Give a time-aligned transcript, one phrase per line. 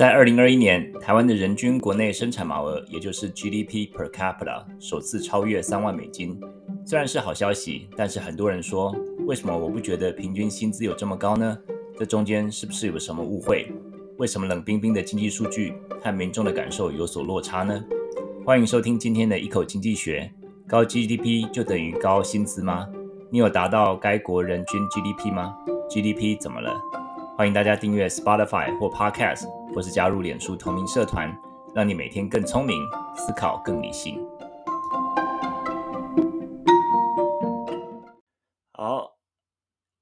[0.00, 6.40] 在二零二一年，台湾的人均国内生产毛额，也就是 GDP per capita，首次超越三万美金。
[6.86, 11.58] 虽然是好消息，但是很多人说，为什么我不觉得平均薪资有这么高呢？
[11.98, 13.70] 这中间是不是有什么误会？
[14.16, 17.84] 为什么冷冰冰的经济数据和民众的感受有所落差呢？
[18.42, 20.32] 欢迎收听今天的一口经济学。
[20.66, 22.88] 高 GDP 就等于高薪资吗？
[23.28, 25.54] 你有达到该国人均 GDP 吗
[25.90, 26.72] ？GDP 怎么了？
[27.40, 31.34] 欢迎大家订阅 Spotify 或 Podcast，或是加入脸书同名社团，
[31.74, 32.84] 让你每天更聪明，
[33.16, 34.22] 思考更理性。
[38.72, 39.16] 好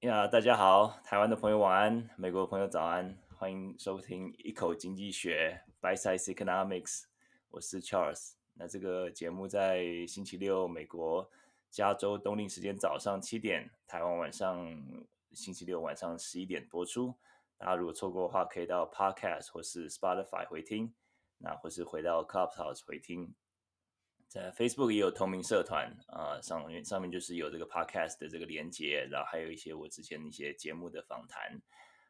[0.01, 7.05] 呀，大家好，台湾的朋友晚安，美国的朋友早安，欢迎收听一口经济学 Bite Size Economics，
[7.50, 8.33] 我是 Charles。
[8.55, 11.30] 那这个节目在星期六美国
[11.70, 14.77] 加州冬令时间早上七点，台湾晚上
[15.33, 17.19] 星期六晚上十一点播出。
[17.57, 20.95] 大家如果错过的话，可以到 Podcast 或是 Spotify 回听，
[21.39, 23.35] 那或是回到 Clubhouse 回听。
[24.29, 31.61] 在 Facebook 也有同名社团啊、上面上面就是有这个 Podcast 的这个连接，然后还有一些我之前一些节目的访谈，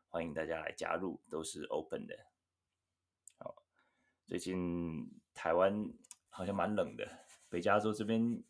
[0.08, 2.16] 欢迎大家来加入，都是 Open 的。
[3.38, 3.62] 好，
[4.26, 5.88] 最近台湾
[6.28, 7.08] 好像蛮冷的，
[7.48, 8.42] 北加州这边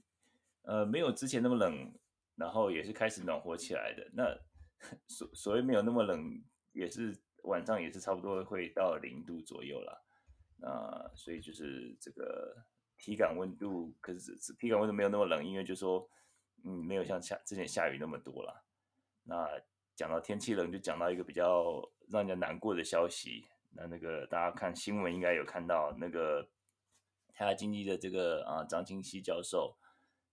[0.62, 1.92] 呃没有之前那么冷，
[2.36, 4.10] 然后也是开始暖和起来的。
[4.14, 4.34] 那
[5.08, 6.42] 所所谓没有那么冷。
[6.74, 10.04] 也是晚上也是差不多会到零度左右了，
[10.58, 12.54] 那所以就是这个
[12.96, 16.08] 体感温度，可是体感温度没有那么冷，因为就说
[16.64, 18.64] 嗯没有像下之前下雨那么多了。
[19.24, 19.60] 那
[19.96, 23.48] 讲到天气冷，就讲到一个比较让人家难过的消息。
[23.70, 26.48] 那那个大家看新闻应该有看到，那个
[27.32, 29.76] 台大经济的这个啊张清熙教授，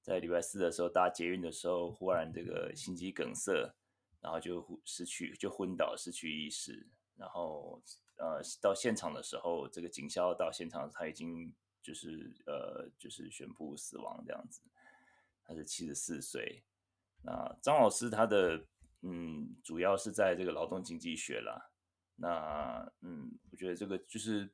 [0.03, 3.73] 在礼拜四的时候搭捷运的时候，忽然这个心肌梗塞。
[4.25, 6.89] 然后就失去，就昏倒，失去意识。
[7.15, 7.79] 然后，
[8.17, 14.64] 呃，到现场的时候，这个警消到现场，他已经就是呃，就是宣布死亡这样子。
[15.43, 16.64] 他是七十四岁。
[17.21, 18.65] 那张老师他的
[19.03, 21.69] 嗯，主要是在这个劳动经济学啦。
[22.15, 24.52] 那嗯，我觉得这个就是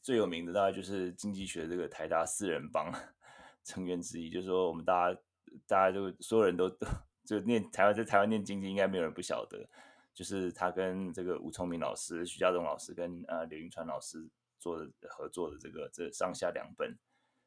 [0.00, 2.90] 最有名的，大概就是经济学这个台大四人帮
[3.62, 4.30] 成员之一。
[4.30, 5.20] 就是说，我们大家
[5.66, 6.86] 大家就所有人都都。
[7.30, 9.68] 就念台湾，在台湾念经济，应该没有人不晓得。
[10.12, 16.98] 就是他跟这个吴聪明老师、徐家栋老师跟呃刘云川老师做的合作的这个这上下两本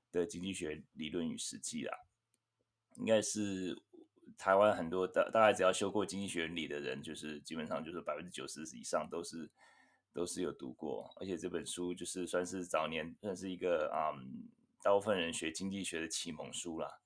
[0.10, 2.06] 的经济学理论与实际啦，
[2.96, 3.78] 应该是
[4.38, 9.52] 台湾很多大大概只要修过经济学理的人，就是基本上就是百分之九十以上都是
[10.14, 14.48] 都是有读过，而且这本书就是算是早年算是一个嗯
[14.82, 17.02] 大部分人学经济学的启蒙书啦。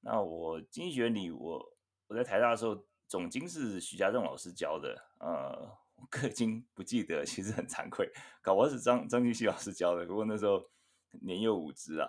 [0.00, 1.73] 那我经济学原理我。
[2.06, 8.10] 我在台大的时候，总经是徐家栋老师教的，呃，我已经不记得，其实很惭愧。
[8.42, 10.70] 搞不好是张张金熙老师教的，不过那时候
[11.22, 12.06] 年幼无知啊。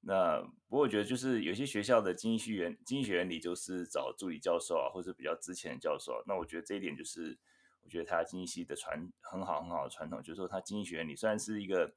[0.00, 6.22] 那不过我觉得，就是有些学校的经济学原经济学原理，就是找助理教授啊，或者比较之前的教授。
[6.26, 7.38] 那我觉得这一点就是，
[7.82, 11.92] 我觉得他经济系的传很好很好的传统，就是说他经济学原理虽然是一个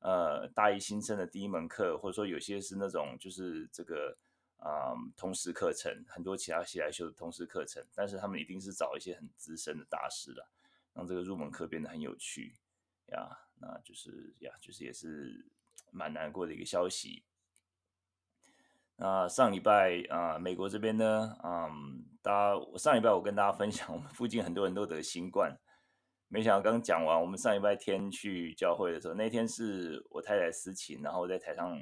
[0.00, 4.16] 呃大一新生的第一门课，或者说有些是那种就是这个。
[4.64, 10.48] 啊、嗯，通识课程很多其他系来修的通识课程，但是他们一定是找一些很资深的大师了，
[10.94, 12.54] 让这个入门课变得很有趣
[13.06, 13.28] 呀。
[13.60, 15.50] 那就是呀，就是也是
[15.90, 17.24] 蛮难过的一个消息。
[18.94, 25.58] 那上礼拜啊、美国这边呢，嗯，大家我上礼拜我跟大家分享，我们附近很多人都得新冠，
[26.28, 31.76] 没想到刚讲完，我们上礼拜天去教会的时候，那天是我太太司琴，然后在台上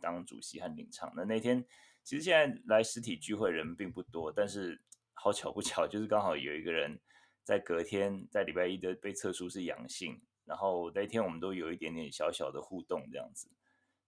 [0.00, 1.64] 当主席和领唱，那那天。
[2.02, 4.80] 其实现在来实体聚会人并不多，但是
[5.14, 6.98] 好巧不巧，就是刚好有一个人
[7.44, 13.48] 在隔天在礼拜一的被测出是阳性，然后那一天我们都有一点点小小的互动这样子，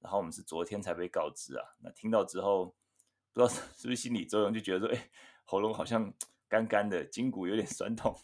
[0.00, 2.74] 然后我们是昨天才被告知啊，那听到之后
[3.32, 5.10] 不知道 是不是心理作用，就觉得说，哎，
[5.44, 6.12] 喉咙好像
[6.48, 8.14] 干干的，筋骨有点酸痛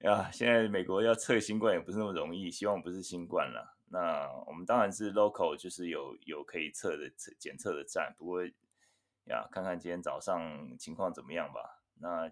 [0.00, 0.30] 呀。
[0.32, 3.75] 现在美国要测新冠也不是那么容易，希望不是新冠了。
[3.88, 8.14] 那我们当然是 local，就是有有可以测的测检测的站。
[8.18, 8.44] 不过
[9.24, 11.82] 呀，看看今天早上情况怎么样吧。
[12.00, 12.30] 那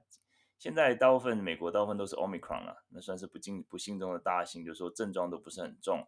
[0.59, 6.07] 现在大部分美国大部分都是 Omicron 了，那算是不幸不幸中的大幸，就是说症状都不是很重，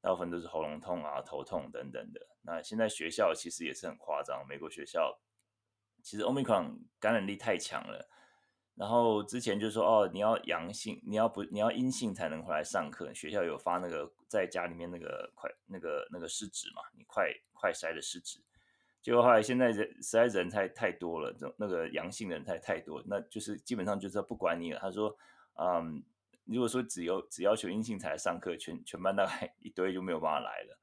[0.00, 2.20] 大部分都是喉咙痛啊、头痛等等的。
[2.42, 5.18] 那现在学校其实也是很夸张，美国学校
[6.02, 8.08] 其实 Omicron 感染力太强了。
[8.74, 13.14] 然后之前就说哦，你要阳性，你要不你要阴性才能回来上课。
[13.14, 18.40] 学校有发那个在家里面那个快那个那个试纸嘛，你快快筛的试纸。
[19.02, 24.80] 结果后来现在人实在人太太多了，这那个阳性的人太太多，那就是基本上就是不管你了。
[24.80, 25.16] 他说，
[25.54, 26.02] 嗯，
[26.44, 30.78] 如果说只有只要求阴性才来上课，全全班大概一堆就没有办法来了。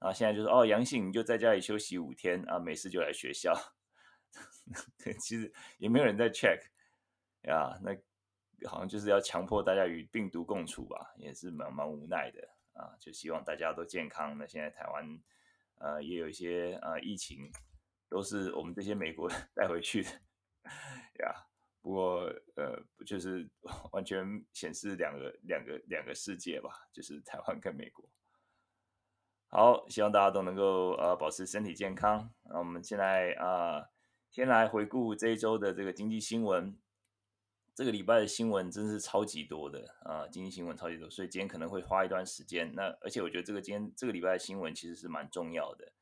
[0.00, 3.54] 然后现在就是哦，阳性你就在家里休息五天啊，没事就来学校。
[5.20, 6.60] 其实也没有人在 check
[7.42, 7.96] 呀，那
[8.68, 12.40] 好像就是要强迫大家与病毒共处吧，也是蛮蛮无奈的
[12.78, 12.96] 啊。
[12.98, 14.38] 就希望大家都健康。
[14.38, 15.20] 那现在台湾
[15.76, 17.50] 呃也有一些呃疫情，
[18.08, 20.10] 都是我们这些美国 带回去的
[21.20, 21.44] 呀。
[21.80, 22.22] 不过
[22.56, 23.48] 呃，就是
[23.92, 28.08] 完全显示两个两个两个世界吧，就是台湾跟美国。
[29.50, 32.34] 好，希望大家都能够呃保持身体健康。
[32.44, 33.88] 那我们现在啊、
[34.28, 36.78] 先来回顾这一周的这个经济新闻。
[37.78, 42.74] 这个礼拜的新闻真是超级多的啊、经济新闻超级多，所以今天可能会花一段时间。
[42.74, 45.92] 那而且我觉得这个今天这个礼拜的新闻其实是蛮重要的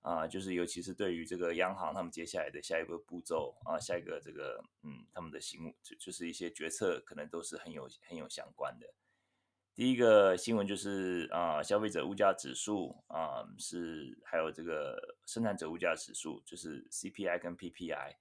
[0.00, 8.86] 啊、就是尤其是对于这个央行他们接下来的下一个步骤啊、下一个这个嗯他们的行就就是一些决策可能都是很有很有相关的。
[9.74, 18.16] 第一个新闻就是啊、消费者物价指数啊、是，还有这个生产者物价指数，就是 CPI 跟 PPI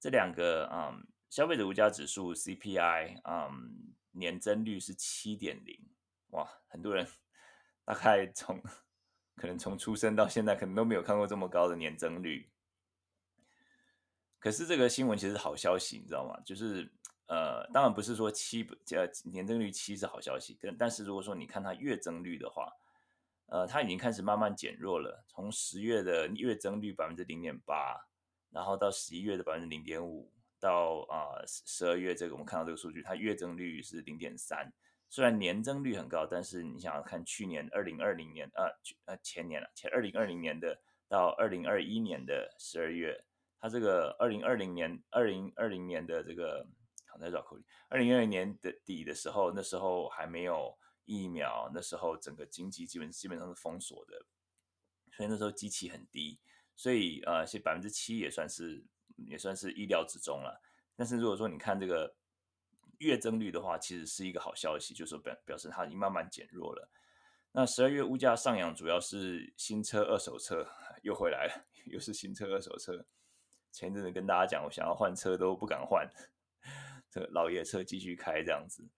[0.00, 0.96] 这两个啊、
[1.32, 5.80] 消费者物价指数 CPI 嗯、年增率是七点零，
[6.32, 7.08] 哇，很多人
[7.86, 8.62] 大概从
[9.36, 12.50] 可能从出生到现在可能都没有看过这么高的年增率。
[14.38, 16.38] 可是这个新闻其实好消息，你知道吗？
[16.44, 16.92] 就是。
[17.28, 22.70] 呃，当然不是说七呃年增率七是好消息，但但是如果说你看它月增率的话，
[23.46, 25.24] 呃，它已经开始慢慢减弱了。
[25.28, 28.06] 从十月的月增率百分之零点八，
[28.50, 30.30] 然后到十一月的百分之零点五，
[30.62, 34.72] 到啊十二月这个我们看到这个数据，它月增率是零点三。
[35.10, 38.64] 虽然年增率很高，但是你想要看去年二零二零年呃
[39.06, 43.24] 呃前年了，前二零二零年的到二零二一年的十二月，
[43.58, 46.66] 它这个二零二零年二零二零年的这个。
[47.20, 47.64] 在绕口令。
[47.90, 54.24] 二零二零年的底的时候，那时候还没有疫苗，那时候整个经济基本基本上是封锁的，
[55.12, 56.40] 所以那时候基期很低，
[56.74, 58.82] 所以呃，是百分之七也算是
[59.28, 60.60] 也算是意料之中了。
[60.96, 62.14] 但是如果说你看这个
[62.98, 66.88] 月增率的话，其实是一个好消息，就是表表示它已经慢慢减弱了。
[67.52, 70.66] 那十二月物价上扬主要是新车、二手车
[71.02, 73.04] 又回来了，又是新车、二手车。
[73.70, 76.08] 前一阵子跟大家讲，我想要换车都不敢换。
[77.10, 78.88] 这个老爷车继续开这样子，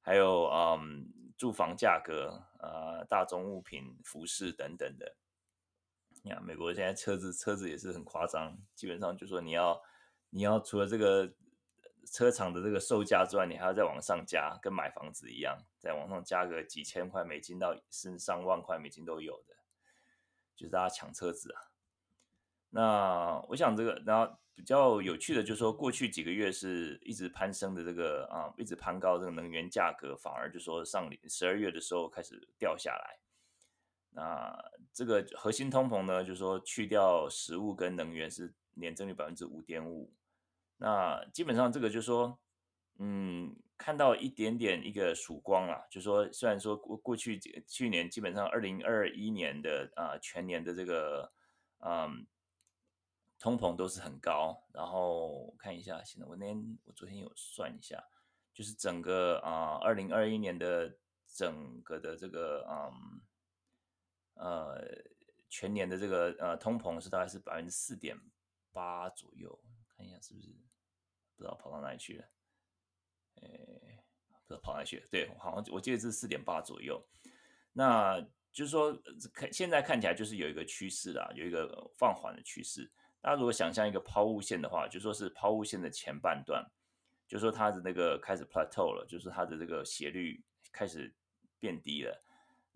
[0.00, 1.06] 还有嗯，
[1.36, 5.16] 住房价格啊、呃，大宗物品、服饰等等的。
[6.22, 9.80] 你看，美国现在车子车子也是很夸张，基本上就说你要
[10.28, 11.32] 你要除了这个
[12.12, 19.54] 车厂的这个售价之外，你还要再往上加，跟买房子一样，再往上加个几千块美金到甚至上万块美金都有的，
[20.54, 21.72] 就是大家抢车子啊。
[22.68, 33.18] 那我想这个，然后比较有趣的就是说，过去几个月是一直攀升的这个啊，一直攀高这个能源价格，反而就说上十二月的时候开始掉下来。
[34.10, 34.56] 那
[34.92, 40.12] 这个核心通膨呢，就是说去掉食物跟能源是年增率百分之五点五。
[40.76, 42.38] 那基本上这个就是说，
[42.98, 51.32] 嗯，看到一点点一个曙光啊，就是说虽然说过过去去年基本上二零二一年的啊全年的这个
[51.78, 52.26] 嗯。
[53.42, 57.98] 通膨都是很高，然后看一下，现在我那天我昨天有算一下，
[58.52, 60.94] 就是整个啊，二零二一年的
[61.26, 63.22] 整个的这个嗯
[64.40, 64.82] 呃
[65.48, 68.16] 全年的这个呃通膨是大概是百分之四点
[68.72, 69.58] 八左右，
[69.96, 70.48] 看一下是不是
[71.36, 72.24] 不知道跑到哪里去了，
[73.42, 73.46] 哎，
[74.46, 77.04] 不知道跑哪里去了，对，好像我记得是四点八左右，
[77.72, 78.20] 那
[78.52, 78.92] 就是说
[79.32, 82.90] 看现在看起来就是有一个趋势啦，有一个放缓的趋势。
[83.20, 86.64] 大家如果想象一个抛物线的话，就说是抛物线的前半段，
[87.28, 90.42] 就说它的那个开始 plateau 了，就是它的这个斜率
[90.72, 91.14] 开始
[91.58, 92.18] 变低了，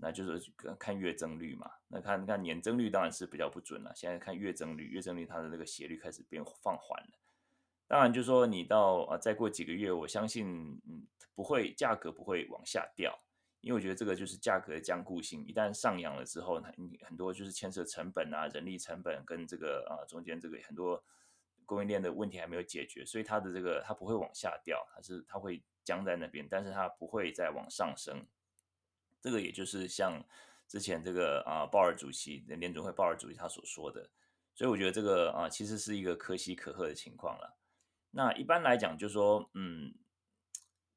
[0.04, 1.70] 那就是看月增率嘛。
[1.88, 7.18] 那看看年增率当然是比较不准了，现在看月增率，月增率它的那个斜率开始变放缓了。
[7.86, 10.46] 当然就是说你到啊再过几个月，我相信
[10.86, 13.18] 嗯不会价格不会往下掉。
[13.62, 21.02] 因为我觉得这个就是价格的僵固性，一旦上扬了之后，你很多就是牵涉成本啊、人力成本跟这个啊中间这个很多
[21.64, 28.22] 供应链的问题还没有解决，所以它的这个它不会往下掉，它是它会僵在那边，但是它不会再往上升。
[29.24, 30.22] 这个也就是像
[30.68, 34.10] 之前这个啊鲍尔主席联准会鲍尔主席他所说的，
[34.54, 37.56] 所以我觉得这个啊其实是一个可喜可贺的情况了。
[38.10, 39.94] 那一般来讲，就是说嗯。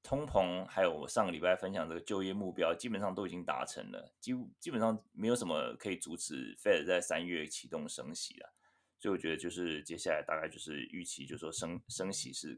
[0.03, 8.53] 通膨还有我上个礼拜分享这个就业目标，基本上都已经达成了，基基本上没有什么可以阻止 Fed 在三月启动升息了，
[8.97, 12.57] 所以我觉得就是接下来大概就是预期，就是说升升息是，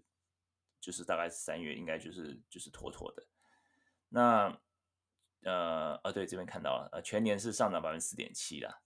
[0.80, 3.26] 就是大概是三月应该就是就是妥妥的。
[4.10, 4.56] 那
[5.44, 8.82] 呃啊对，这边看到了，呃全年是上涨百分之四点七啦。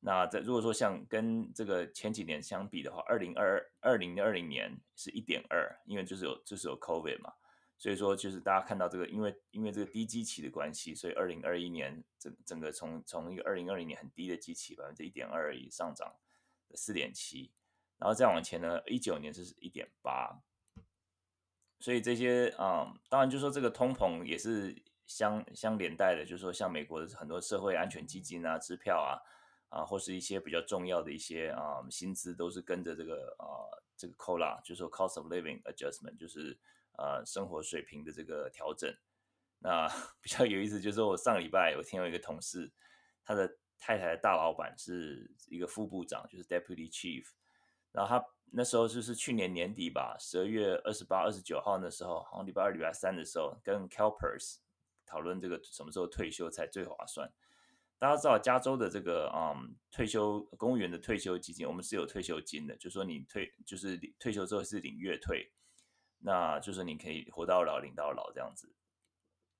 [0.00, 7.32] 那在如果说像跟这个前几年相比的话，二零二二零二零年是一点二，因为就是有就是有 COVID 嘛，
[7.78, 16.14] 所以说就是大家看到这个，因为因为这个低基期的关系，所以二零二一年整整个从从一个二零二零年很低的基期百分之一点二而已上涨
[16.74, 17.50] 四点七，
[17.96, 20.42] 然后再往前呢，一九年是一点八，
[21.80, 29.18] 所以这些啊、当然就说这个通膨也是相相连带的，就是说像美国的很多社会安全基金啊、支票啊。
[29.70, 36.56] 啊，或是一些比较重要的一些啊薪资，都是跟着这个啊这个 COLA，就是说 Cost of Living Adjustment，就是
[36.96, 38.94] 呃生活水平的这个调整。
[39.58, 39.88] 那
[40.22, 42.70] 比较有意思，就是我上礼拜我听到一个同事，
[43.24, 47.24] 他的太太的大老板是一个副部长，就是 Deputy Chief，
[47.90, 54.58] 然后他那时候就是去年年底吧，十二月二十八、二十九号那时候，好像礼拜二、礼拜三的时候，跟 CalPERS
[55.06, 57.30] 讨论这个什么时候退休才最划算。
[57.96, 65.50] 大家知道加州的这个嗯退休公务员的退休基金，我们是有退休金的，就说你退就是退休之后是领月退，
[66.18, 68.74] 那就是你可以活到老领到老这样子。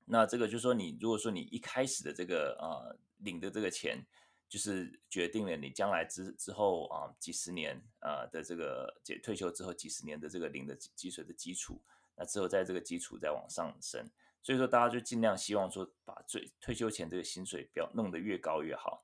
[0.05, 4.05] 那这个就是说你如果说你一开始的这个呃领的这个钱，
[4.47, 11.81] 就是决定了你将来之之后啊、几十年啊的这个退休之后几十年的这个领的积水的基础，
[12.17, 14.11] 那之后在这个基础再往上升。
[14.45, 19.03] 所以说，大家就尽量希望说，把最退休前这个薪水不要弄得越高越好。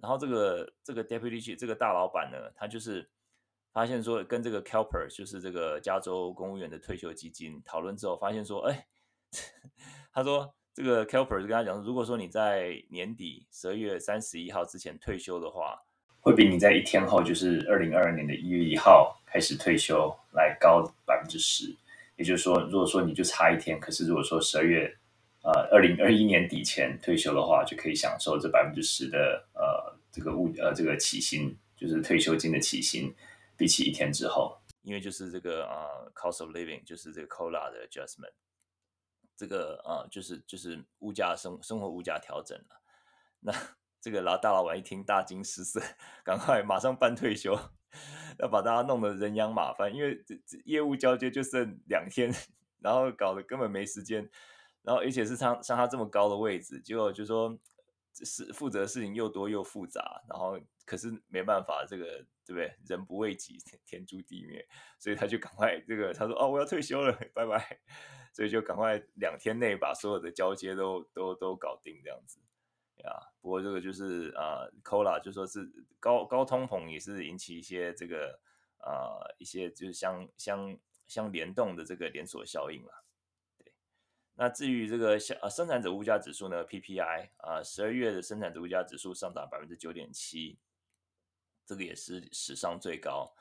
[0.00, 3.06] 然后这个这个 deputy 这个大老板呢，他就是
[3.70, 8.86] 发现说，跟这个 Calper 就是这个加州公务员的退休基金讨论之后，发现说，哎，
[10.10, 15.82] 他说这个 Calper 就跟他讲，如果说你在年底十二月三十一号之前退休的话，
[16.22, 21.76] 会比你在一天后，就是二零二二年的一月一号开始退休来高百分之十。
[22.18, 24.92] 也就是说，如果说你就差一天，可是如果说十二月，
[25.44, 33.14] 呃，二零二一年底前退休的话，就可以享受这百分之十的呃这个物呃这个起薪，就是退休金的起薪，
[33.56, 38.32] 比起一天之后，因为就是这个呃 cost of living，就是这个 COLA 的 adjustment，
[39.36, 42.82] 这个呃就是就是物价生生活物价调整了，
[43.38, 43.52] 那
[44.02, 45.80] 这个老大老板一听大惊失色，
[46.24, 47.56] 赶快马上办退休。
[48.38, 50.24] 要把大家弄得人仰马翻，因为
[50.64, 52.32] 业务交接就剩两天，
[52.80, 54.28] 然后搞得根本没时间，
[54.82, 57.58] 然后而且是像像他这么高的位置，结果就说
[58.14, 62.72] 是负责的事情又多又复杂，然后可是没办法，这个对不对？
[62.86, 64.66] 人不为己，天诛地灭，
[64.98, 67.78] 所以他就赶快这个他说哦，我要退休了，拜拜，
[68.32, 72.40] 所以就赶快两天内把所有的交接都都都搞定这样子。
[73.04, 78.38] 呀，yeah, 不过这个就是啊，COLA 就说是高高通膨也是引起一些这个
[78.78, 83.04] 啊、一些就是相相相联动的这个连锁效应了。
[83.58, 83.72] 对，
[84.34, 90.58] 那至于这个生啊生产者物价指数呢，PPI 啊十二月的生产者物价指数上涨百分之九点七，
[91.66, 93.34] 这个也是史上最高。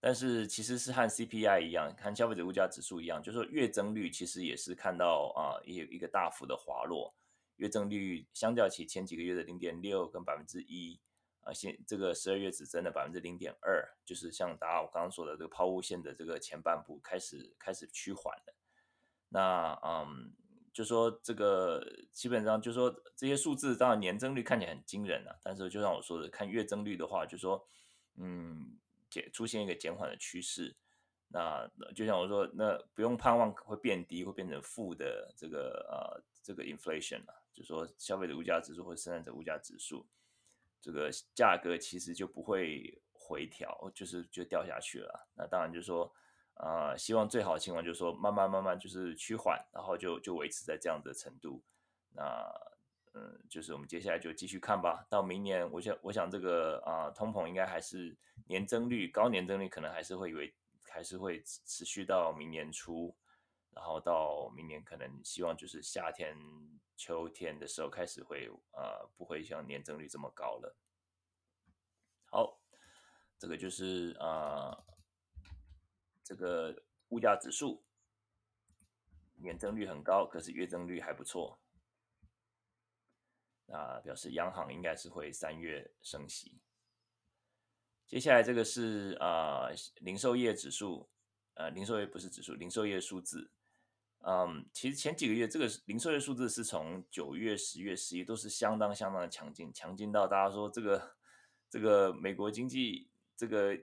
[0.00, 7.14] 但是其实是和 CPI 一样，和消费者物价指数一样，就是说月增率其实也是看到啊一一个大幅的滑落。
[7.56, 11.00] 月增率相较起前几个月的零点六跟百分之一，
[11.42, 18.54] 啊，现这个十二月只增了百分之零点二，就是像大家我刚刚说的这个抛物线的这个前半部开始开始趋缓了。
[19.28, 20.32] 那嗯，
[20.72, 27.64] 就说这个基本上就说这些数字当然年增率看起来很惊人啊，但是就像我说的，看月增率的话，就说
[28.16, 28.78] 嗯
[29.10, 30.76] 减出现一个减缓的趋势。
[31.28, 37.34] 那就像我说，那不用盼望会变低，会变成负的这个呃这个 inflation 啊。
[37.54, 40.04] 就说，消费者物价指数或生产者物价指数，
[40.80, 45.28] 这个价格其实就不会回调，就是就掉下去了。
[45.36, 46.12] 那当然就是说，
[46.54, 51.62] 啊、希望最好的情况就是说，慢慢慢慢就是趋缓，然后就就维持在这样的程度。
[52.10, 52.44] 那
[53.14, 55.06] 嗯，就是我们接下来就继续看吧。
[55.08, 60.52] 到明年，我想我想这个啊、通膨应该还是年增率高，年增率可能还是会维，
[60.90, 63.14] 还是会持续到明年初。
[63.74, 66.36] 然后到明年可能希望就是夏天、
[66.96, 70.76] 秋天的时候开始会呃不会像年增率这么高了。
[72.26, 72.60] 好，
[73.36, 74.84] 这个就是呃
[76.22, 77.84] 这个物价指数
[79.34, 81.60] 年增率很高，可是月增率还不错。
[83.66, 86.60] 那表示央行应该是会三月升息。
[88.06, 91.08] 接下来这个是啊、零售业指数，
[91.54, 93.50] 呃零售业不是指数，零售业数字。
[94.26, 101.16] 嗯，其实前几个月这个零售业数字是从九月、十月、十一都是相当相当的强劲，强劲到大家说这个
[101.68, 103.76] 这个美国经济这个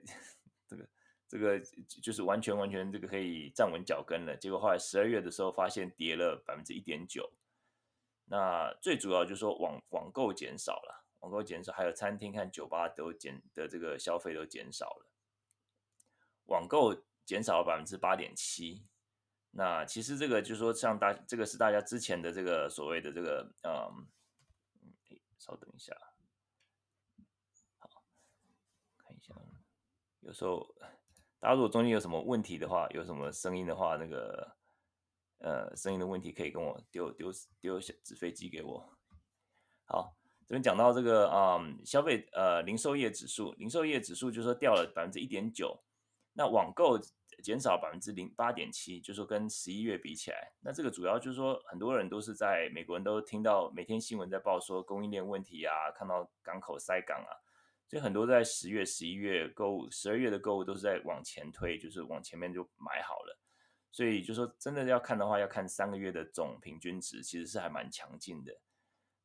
[0.66, 0.88] 这个
[1.28, 1.60] 这个
[2.02, 4.36] 就是完全完全这个可以站稳脚跟了。
[4.36, 7.32] 结果后来十二月的时候发现跌了百分之一点九，
[8.24, 15.06] 那最主要就是说网网购减少了，网购减少，还有餐厅和酒吧都减的这个消费都减少了。
[16.46, 18.82] 网购减少了百分之八点七。
[19.54, 24.08] 那其实这个就是说，像大这个是大家之前的这个所谓的这个嗯，
[25.38, 25.94] 稍等一下，
[27.76, 28.02] 好，
[28.96, 29.34] 看一下，
[30.20, 30.74] 有时候
[31.38, 34.56] 大家如果中间有什么问题的话，有什么声音的话，那个
[35.40, 37.30] 呃声音的问题可以跟我丢丢
[37.60, 38.96] 丢纸飞机给我。
[39.84, 40.16] 好，
[40.46, 45.78] 这边讲到这个嗯消费呃零售业指数，零售业指数就说掉了百分之一点九，
[46.32, 46.98] 那网购。
[47.42, 57.32] 减少百分之零八点七，就是说跟十一月比起来，那这个主要就是说很多人都是在美国人都听到每天新闻在报说供应链问题啊，看到港口塞港啊，
[57.88, 63.36] 所以很多在十月、十一月购物，十二月的购物都是在往前推，就是往前面就买好了。
[63.90, 68.56] 所以就说真的要看的话，要看三个月的总平均值，其实是还蛮强劲的。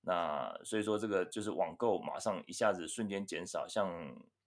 [0.02, 3.88] 那所以说这个就是网购马上一下子瞬间减少，像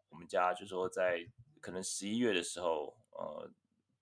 [0.08, 1.24] 我们家就说在
[1.60, 3.50] 可能十一月的时候，呃。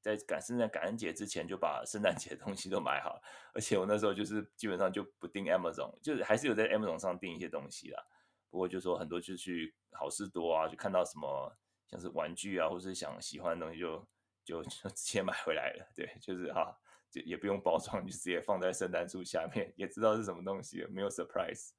[0.00, 3.20] 在感圣诞感恩节之前就把圣诞节的东西都买好，
[3.52, 8.02] 而且我那时候就是基本上就不订 Amazon，就是还是有在 Amazon 上订一些东西啦。
[8.48, 11.52] 不过就说很多就去好事多啊，就看到什么
[11.88, 14.08] 像是玩具啊，或是想喜欢的东西就
[14.44, 15.92] 就就直接买回来了。
[15.96, 16.70] 对，就是哈、啊，
[17.10, 21.70] 就也不用包装，就直接放在圣诞树下面，也知道是什么东西，没有 surprise，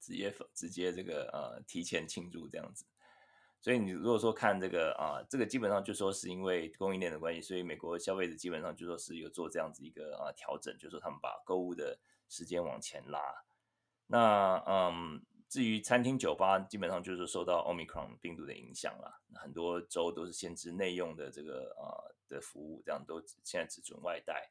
[0.00, 2.84] 直接直接这个呃提前庆祝这样子。
[3.66, 13.20] 所以你如果说看这个啊，这个基本上就说是因为供应链的关系，所以美国消费者基本上就说是有做这样子一个啊调整，就说他们把购物的时间往前拉。
[14.06, 24.48] 那嗯，至于餐厅酒吧，基本上就是受到 Omicron 病毒的影响了，很多州都是限制内用的这个啊的服务，这样都现在只准外带。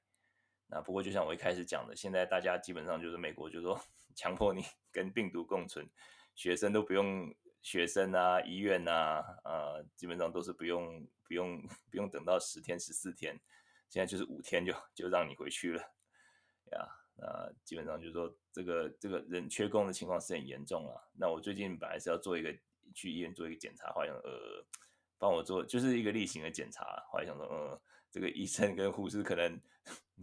[0.68, 3.80] 那不过就像我一开始讲的，现在大家基本上就是美国就是说
[4.14, 5.90] 强迫你跟病毒共存，
[6.36, 7.34] 学生都不用。
[7.66, 13.36] 学生啊，医院啊，呃，基本上都是不用不用不用等到十天十四天，
[13.90, 15.82] 现在就是五天就就让你回去了，
[16.74, 21.10] 呀，那基本上就是说这个这个人缺工的情况是很严重了。
[21.20, 22.56] 那我最近本来是要做一个
[22.94, 24.64] 去医院做一个检查，好像呃
[25.18, 29.60] 帮我做就是一个例行的检查，后来想说呃这个医生跟护士可能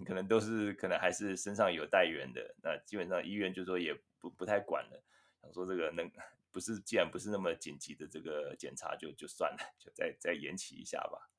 [0.07, 5.03] 可能都是可能还是身上有带源的，那基本上医院就说也不不太管了，
[5.43, 6.09] 想说这个能。
[6.53, 11.31] 不是，既然不是那么紧急的这个检查就，就算了，就再再延期一下吧。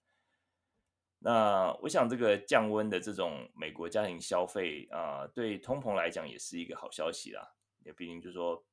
[1.19, 7.55] 那我想，这个降温的这种美国家庭消费啊、对通膨来讲也是一个好消息啦。
[7.85, 8.65] 也毕竟就是说，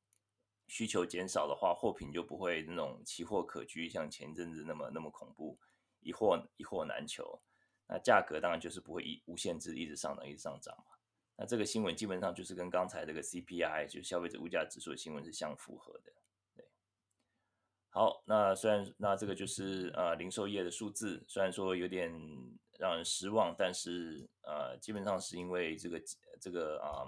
[0.66, 5.60] 需求减少的话，货品就不会那种奇货可居，像前阵子那么那么恐怖，
[6.00, 7.40] 一货一货难求。
[7.86, 10.96] 那价格当然就是不会一无限制一直上涨，一直上涨嘛。
[11.36, 16.12] 那这个新闻基本上就是跟刚才这个 CPI 就消费者物价指数的新闻是相符合的。
[17.92, 22.08] 好，那虽然那这个就是呃零售业的数字，虽然说有点
[22.78, 26.00] 让人失望，但是呃基本上是因为这个
[26.40, 27.02] 这个啊、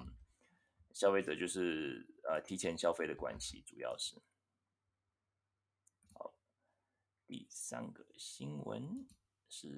[0.92, 4.20] 消费者就是呃提前消费的关系，主要是。
[6.14, 6.34] 好，
[7.28, 9.06] 第三个新闻
[9.48, 9.68] 是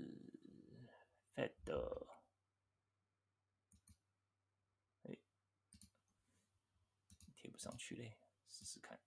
[1.35, 2.07] Fed 的，
[5.03, 5.19] 哎，
[7.37, 8.17] 贴不上去嘞，
[8.49, 8.99] 试试看。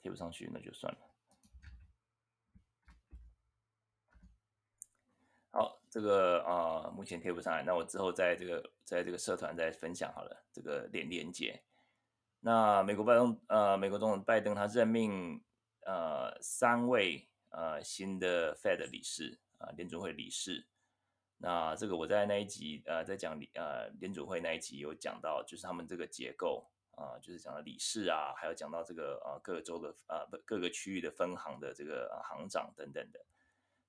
[0.00, 0.98] 贴不上去那就算了。
[5.50, 11.62] 好，这个啊、目前贴不上来，那我之后在这个在这个社团再分享好了，这个连连接。
[12.40, 15.42] 那美国拜登呃，美国总统拜登他任命
[15.86, 20.68] 呃三位呃新的 Fed 理事啊，联准会理事。
[21.38, 26.70] 那这个我在那一集呃在讲呃联准会那一集有讲到，就是他们这个结构。
[26.98, 33.24] 啊，就是讲到理事啊，还有讲到这个啊，各个州的啊，不各个区域的分行的这个行长等等的。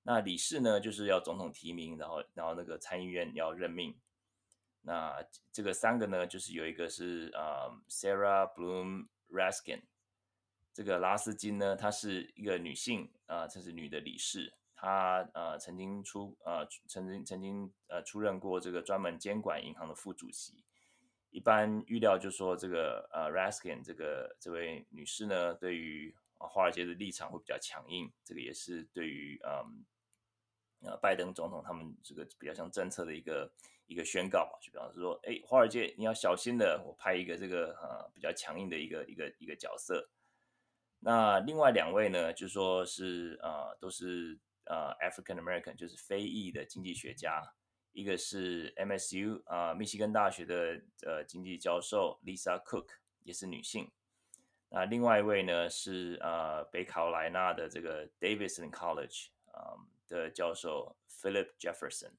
[0.04, 3.98] 那理事呢，就是要总统提名，然后然后那个参议院要任命。
[4.82, 9.82] 那这个三个呢，就是有一个是啊，Sarah Bloom Raskin，
[10.72, 20.64] 这个拉斯金呢，她是一个女性啊，这是女的理事，她呃曾经出呃曾经曾经呃出任过这个专门监管银行的副主席。
[21.30, 28.12] 一般预料就是说，这个呃，Raskin 这个这位女士呢，对于华尔街的立场会比较强硬。
[28.24, 29.84] 这个也是对于嗯
[30.82, 33.52] 呃拜登总统他们这个比较像政策的一个
[33.86, 34.58] 一个宣告吧。
[34.60, 40.10] 就比方说，哎，华尔街你要小心的，我派一个这个呃比较强硬的一个一个一个角色。
[40.98, 47.54] 那另外两位呢，就说是呃都是呃 African American，就是非裔的经济学家，
[47.92, 52.86] 一个是 MSU 啊、密西根大学的呃经济教授 Lisa Cook，
[53.22, 53.90] 也是女性。
[54.68, 59.74] 那另外一位呢是呃北卡罗来纳的这个 Davidson College 啊、
[60.08, 62.12] 的教授 Philip Jefferson。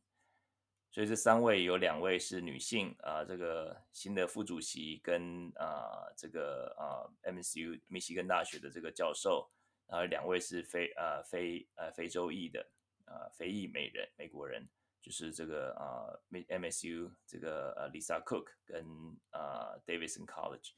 [0.94, 9.50] 所以这三位有两位是女性啊、这个新的副主席跟啊、这个啊、MSU 密西根大学的这个教授，
[9.88, 12.68] 然后两位是非呃非呃非洲裔的
[13.06, 14.68] 啊、非裔美人美国人，
[15.02, 18.86] 就是这个啊、呃、MSU 这个呃 Lisa Cook 跟
[19.32, 20.72] 啊、Davidson College。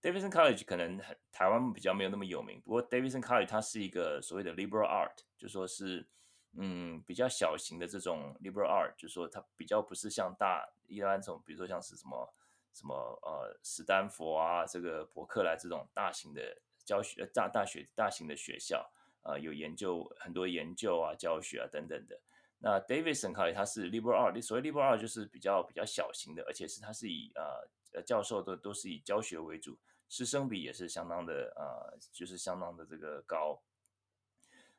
[0.00, 6.08] Davidson College 可能台湾比较没有那么有名，不过 Davidson College 它是一个所谓的 liberal art，就说是。
[6.54, 12.34] 嗯，比较小型的这种 liberal art，就是说它比较不是像大一般这种，比如说像是什么
[12.74, 16.42] 什么呃史丹佛啊，这个伯克莱这种大型的
[16.84, 18.86] 教学大大学大型的学校，
[19.22, 22.20] 呃有研究很多研究啊教学啊等等的。
[22.64, 29.76] 那 Davidson College 它是 liberal art，所谓 liberal art 就是比较比较小型的，而且是它是以呃呃教授都都是以教学为主，
[30.08, 33.60] 师生比也是相当的呃就是相当的这个高。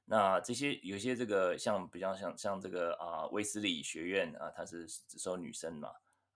[0.05, 5.89] 那这些有些这个像比较像像这个啊威斯里学院啊，它是只收女生嘛，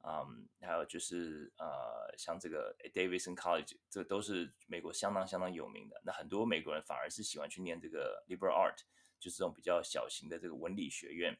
[0.04, 6.02] 嗯，还有就是呃像这个 Davidson College，这都是美国相当相当有名的。
[6.04, 8.78] 那很多美国人反而是喜欢去念这个 liberal art，
[9.20, 11.38] 就是这种比较小型的这个文理学院。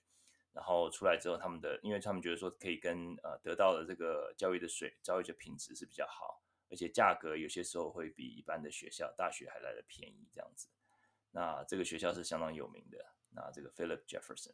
[0.54, 10.68] 然后出来之后，他们的因为他们觉得说可以跟呃得到的这个教育的水教育的品质是比较好，而且价格有些时候会比一般的学校大学还来的便宜这样子。
[11.32, 12.98] 那这个学校是相当有名的。
[13.30, 14.54] 那这个 Philip Jefferson，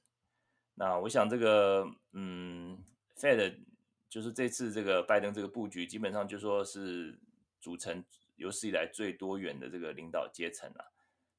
[0.73, 2.83] 那我想这个嗯
[3.15, 3.63] ，Fed
[4.09, 7.17] 就是这次这个拜登这个布局，基本上就说是
[7.61, 8.03] 组成
[8.35, 10.92] 有史以来最多元的这个领导阶层了。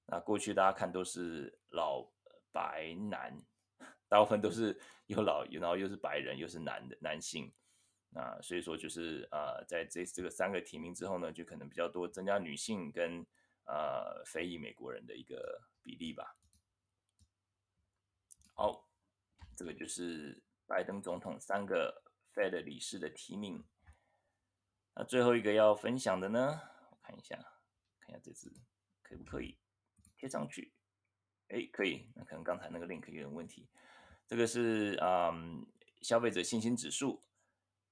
[0.07, 2.07] 那过去大家看都是老
[2.53, 3.37] 白男，
[4.09, 7.53] 大部分都是又老，然后又是白人，又是男的男性。
[8.11, 13.27] 那所以说就是呃，在这这个三个提名之后呢，就可能比较多增加女性跟。
[13.67, 16.37] 呃，非裔美国人的一个比例吧。
[18.53, 18.87] 好，
[19.57, 22.03] 这个就是拜登总统三个
[22.35, 23.65] Fed 理事的提名。
[24.95, 27.37] 那最后一个要分享的呢，我看一下，
[28.01, 28.53] 看一下这次
[29.03, 29.57] 可不可以
[30.25, 30.73] 贴上去？
[31.49, 32.09] 哎，可以。
[32.15, 33.69] 那可能刚才那个 link 有点问题。
[34.27, 35.67] 这个是嗯，
[36.01, 37.21] 消费者信心指数。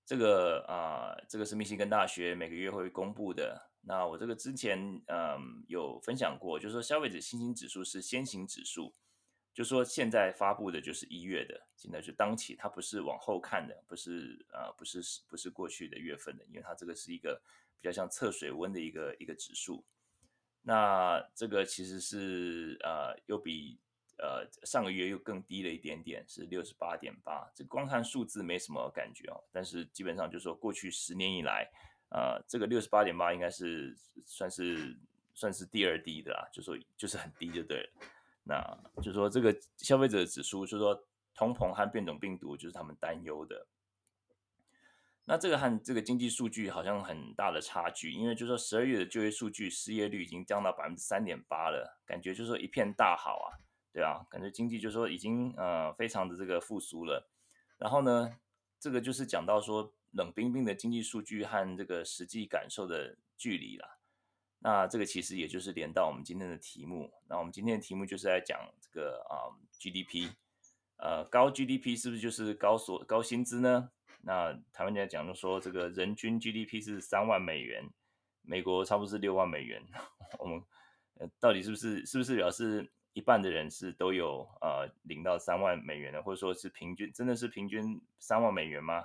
[0.06, 3.70] 这个啊、这个是密西根大学每个月会公布的。
[3.82, 8.94] 那我这个之前嗯有分享过，就是说消费者信心指数是先行指数，
[9.52, 17.42] 就说现在发布的就是一月的，现在就当期，它不是往后看的，不是啊、呃，不是不是过去的月份的，因为它这个是一个
[17.78, 19.84] 比较像测水温的一个一个指数。
[20.62, 23.78] 那这个其实是呃又比
[24.18, 27.50] 呃上个月又更低了一点点，是六十八点八。
[27.54, 31.70] 这光看数字没什么感觉哦，但是基本上就是说过去十年以来。
[32.14, 33.96] 呃，这个六十八点八应该是
[34.26, 34.94] 算是
[35.32, 37.90] 算是第二低的啦，就说就是很低就对了。
[38.44, 38.62] 那
[38.96, 43.66] 就是说这个消费者指数，就是说通膨和变种病毒就是他们担忧的。
[45.24, 53.48] 那这个和这个经济数据好像很大的差距，因为就是说十二月的就业数据失业率已经降到百分之三点八了，感觉就是说一片大好啊，
[53.92, 57.28] 对啊，感觉经济就是说已经呃非常的这个复苏了。
[57.78, 58.36] 然后呢，
[58.78, 59.92] 这个就是讲到说。
[60.14, 63.96] 冷冰冰的经济数据和这个实际感受的距离啦，
[64.58, 67.10] 那这个其实也就是连到我们今天的题目。
[67.30, 69.48] 那我们今天的题目就是在讲这个啊、
[69.80, 70.28] GDP，
[70.98, 73.88] 呃，高 GDP 是不是就是高所高薪资呢？
[74.22, 77.84] 那台湾人讲就说这个人均 GDP 是三万美元，
[78.42, 79.82] 美国差不多是六万美元。
[80.38, 80.62] 我们
[81.18, 89.04] 呃到底是不是是不是表示一半的人是都有呃领到三万美元的，或者说是平均真的是平均三万美元吗？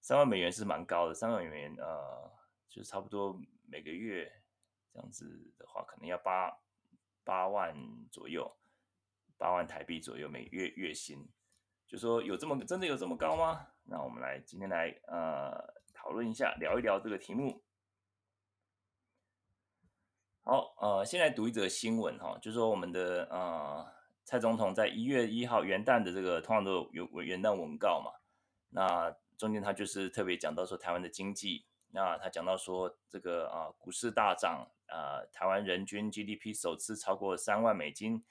[0.00, 2.30] 三万美元是蛮高的，三万美元呃，
[2.68, 4.30] 就差不多每个月
[4.92, 6.50] 这样子的话，可能要八
[7.22, 7.76] 八万
[8.10, 8.54] 左右，
[9.38, 11.26] 八万台币左右每月月薪，
[11.86, 13.66] 就说有这么真的有这么高吗？
[13.84, 15.52] 那我们来今天来呃
[15.92, 17.62] 讨论一下，聊一聊这个题目。
[20.42, 23.86] 好，呃，先来读一则新闻哈，就说我们的呃
[24.24, 28.12] 蔡总统在一月一号元旦的这个通常都有有元旦文告嘛，
[28.70, 29.16] 那。
[29.36, 38.24] 中间他就是特别讲到说台湾的经济，那他讲到说这个啊股市大涨啊，台湾人均 GDP 首次超过三万美金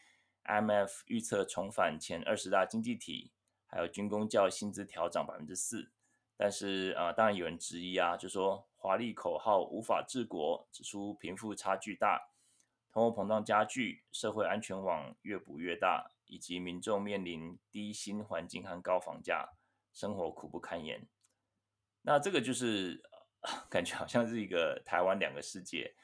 [0.45, 3.33] ，MF 预测重返前二十大经济体，
[3.73, 5.91] 还有军工教薪资调涨百分之四，
[6.37, 12.29] 但是啊当然有人质疑啊，就说华丽口号无法治国，指出贫富差距大，
[12.91, 19.53] 通货膨胀加剧、社会安全网越补越大，以及民众面临低薪环境和高房价，
[19.91, 21.07] 生活苦不堪言。
[22.03, 23.01] 那这个就是
[23.71, 25.95] 感觉好像是一个台湾两个世界。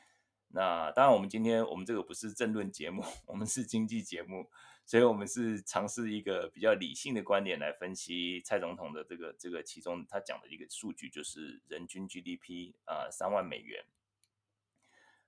[0.48, 4.50] 那当然，我们今天我们这个不是政论节目，我们是经济节目，
[4.90, 13.86] 所以我们是尝试一个比较理性的观点来分析蔡总统的这个这个其中他讲的一个数据，就是人均 GDP 啊、三万美元。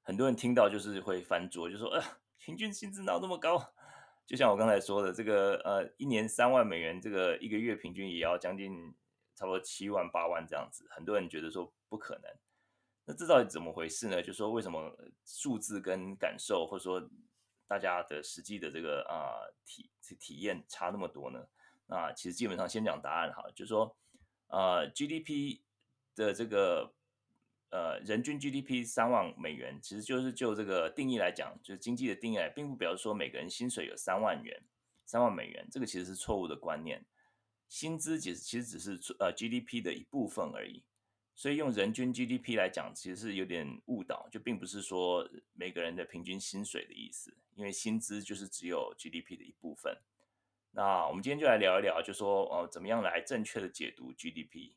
[0.02, 2.02] 很多人听到就是会翻桌，就说呃
[2.40, 3.76] 平均薪资哪有那么高？
[4.26, 8.96] 就像我刚才说的，这个呃一年三万美元，这个一个月平均也要将近
[9.36, 12.24] 差不多七万八万这样子，很多人觉得说不可能。
[13.06, 14.24] 那这到底怎么回事呢？
[14.24, 17.08] 就说为什么数字跟感受，或者说
[17.72, 21.48] 大家的实际的这个啊、呃、体体验差那么多呢？
[21.86, 23.96] 那其实基本上先讲答案哈，就是说
[24.48, 25.62] 呃 GDP
[26.16, 26.94] 的这个。
[27.74, 34.62] 呃，人均 GDP 三万美元，其实就是就这个定义来讲，就是经济的定义来，并不表示说每个人薪水有三万元、
[35.06, 37.06] 三万美元，这个其实是错误的观念。
[37.70, 40.84] 薪资其实其实只是呃 GDP 的一部分而已，
[41.34, 49.98] 所以用人均 GDP 来讲，其实是有点误导，就并不是说每个人的平均薪水的意思，因为薪资就是只有 GDP 的一部分。
[50.72, 54.76] 那我们今天就来聊一聊，就说呃，怎么样来正确的解读 GDP。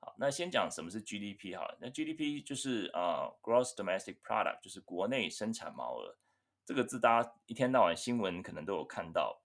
[0.00, 6.16] 好，那先讲什么是 GDP 哈，那 GDP 就是啊、uh, Gross Domestic Product，就是国内生产毛额。
[6.66, 9.42] 这个字大家一天到晚新闻可能都有看到。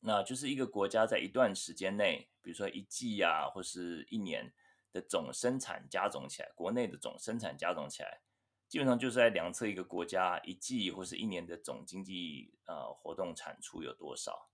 [0.00, 4.52] 那就是一个国家在一段时间内，比如说一季呀、啊，或是一年
[4.92, 8.20] 的总生产加总起来，国内的总生产加总起来，
[8.68, 14.48] 基本上就是在量测一个国家一季或是一年的总经济呃活动产出有多少。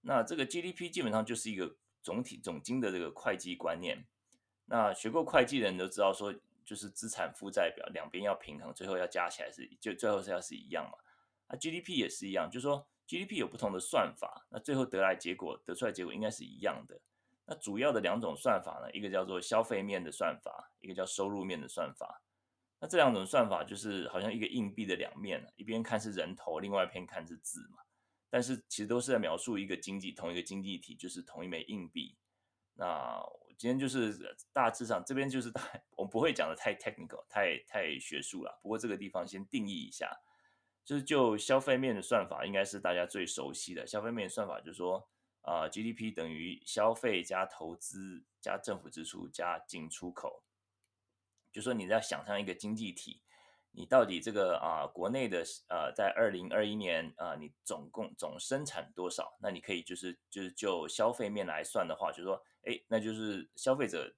[0.00, 4.06] 那这个 GDP 基本上就是一个总体总经的这个会计观念。
[4.66, 10.98] 那学过会计的人都知道，说就是资产负债表两边要平衡，最后要加起来是就最后是要是一样嘛。
[11.48, 17.00] 那 GDP 也是一样，就是说 GDP 有不同的算法，那最后得来结果得出来结果应该是一样的。
[17.46, 22.22] 那主要的两种算法呢，一个叫做消费面的算法，一个叫收入面的算法。
[22.80, 27.78] 那这两种算法就是好像一个硬币的两面，一边看是人头，另外一边看是字嘛。
[28.28, 32.18] 但是其实都是在描述一个经济，同一个经济体，就是同一枚硬币。
[32.74, 33.18] 那
[33.56, 38.58] 今天就是大致上这边就是太， 我们不会讲的太 technical，太太学术了。
[38.60, 40.10] 不过这个地方先定义一下，
[40.84, 43.86] 就是就消费面的算法，应该是大家最熟悉的。
[43.86, 45.08] 消费面算法就是说，
[45.46, 50.42] 啊、，GDP 等于消费加投资加政府支出加进出口。
[51.50, 53.22] 就说你在想象一个经济体。
[53.78, 59.36] 你到底这个啊、国内的呃，在二零二一年啊、你总共总生产多少？
[59.38, 64.10] 那你可以就是就是就消费面来算的话，就说，哎，那就是消费者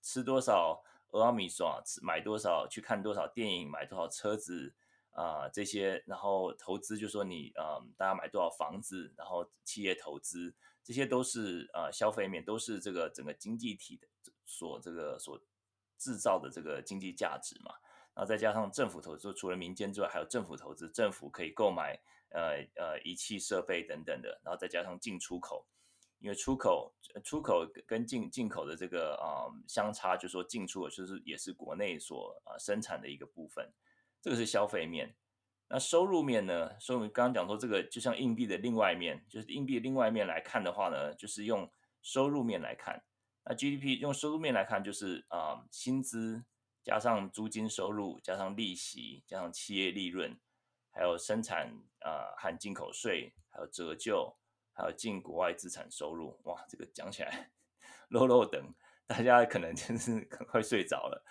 [0.00, 4.74] 吃多少蚵仔面线，吃买多少去看多少电影，买多少车子
[5.14, 14.08] 啊、这些，然后投资就说你啊、呃，大家买多少房子，然后企业投资，这些都是啊、呃、消费面，都是这个整个经济体的
[14.44, 15.40] 所这个所
[15.96, 17.72] 制造的这个经济价值嘛。
[18.12, 21.96] 然后再加上政府投资，除了民间之外，还有政府投资，政府可以购买
[22.30, 24.40] 呃呃仪器设备等等的。
[24.44, 25.64] 然后再加上进出口，
[26.18, 33.72] 因为出口出口跟进进口的这个啊、相差，就说进出口就是也是国内所啊、生产的一个部分。
[34.24, 35.14] 这个是消费面。
[35.68, 36.80] 那收入面呢？
[36.80, 43.04] 收入刚刚讲说这个就像硬币的另外一面，就是硬币的另外一面来看的话呢，就是用收入面来看。
[43.44, 46.42] 那 GDP 用收入面来看，就是啊、薪资。
[46.82, 50.38] 加上租金收入，加上利息，加上企业利润，
[50.90, 51.68] 还有生产
[52.00, 54.34] 啊、含进口税，还有折旧，
[54.72, 57.50] 还有进国外资产收入，哇，这个讲起来
[58.08, 58.74] 啰啰等，
[59.06, 61.24] 大家可能真是 快睡着了。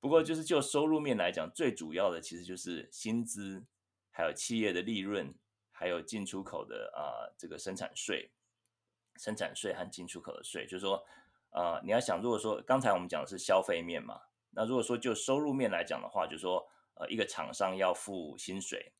[0.00, 3.64] 不过就是就收入面来讲，最主要的其实就是薪资，
[4.10, 5.32] 还有企业的利润，
[5.70, 8.32] 还有进出口的啊、这个生产税，
[9.16, 10.96] 生产税和进出口的税，就是说
[11.50, 14.20] 啊、呃，你要想，如果说刚才我们讲的是消费面嘛。
[14.52, 18.92] 那如果说就收入面来讲的话，就是说，呃，一个厂商要付薪水，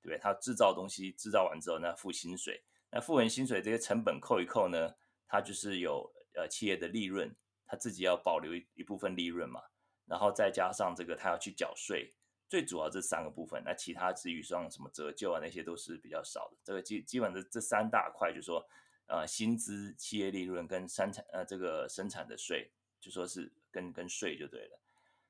[0.00, 0.18] 对不对？
[0.18, 4.94] 他制造东西，制造完之后，那付薪水，那付完薪水，这些成本扣一扣呢，
[5.26, 9.60] 他就是有呃企业的利润，他自己要保留一一部分利润嘛，
[10.08, 12.12] 然后再加上这个他要去缴税，
[12.48, 16.56] 最主要这三个部分，那其他至于像什么折旧啊那些都是比较少的。
[16.64, 18.66] 这个基基本的这三大块，就是说，
[19.06, 23.52] 呃，薪资、企业利润跟生产呃这个生产的税，就说是。
[23.70, 24.80] 跟跟税就对了，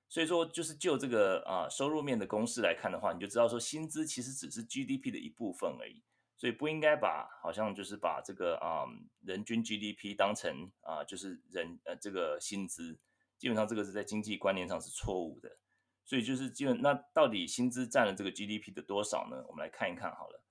[0.09, 6.01] 所以说就是就这个啊收入面的公式来看的话，你就知道说薪资其实只是 GDP 的一部分而已，
[6.37, 8.87] 所以不应该把好像就是把这个啊
[9.23, 12.97] 人均 GDP 当成啊就是人呃这个薪资，
[13.39, 15.57] 基本上这个是在经济观念上是错误的。
[16.05, 19.45] 所以就是基本那到底薪资占了这个 GDP 的多少呢？
[19.47, 20.43] 我们来看一看好了。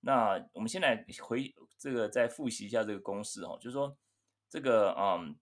[0.00, 3.96] 那我们先来回这个再复习一下这个公式哦，就是说
[4.50, 5.36] 这个嗯，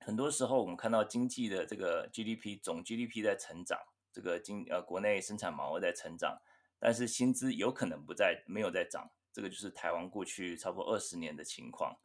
[0.00, 3.78] 很多时候我们看到经济的这个 GDP 总 GDP 在成长，
[4.12, 6.38] 这个经呃国内生产毛额在成长，
[6.78, 11.98] 但是薪资有可能不在没有在涨，这个就是台湾过去差不多二十年的情况。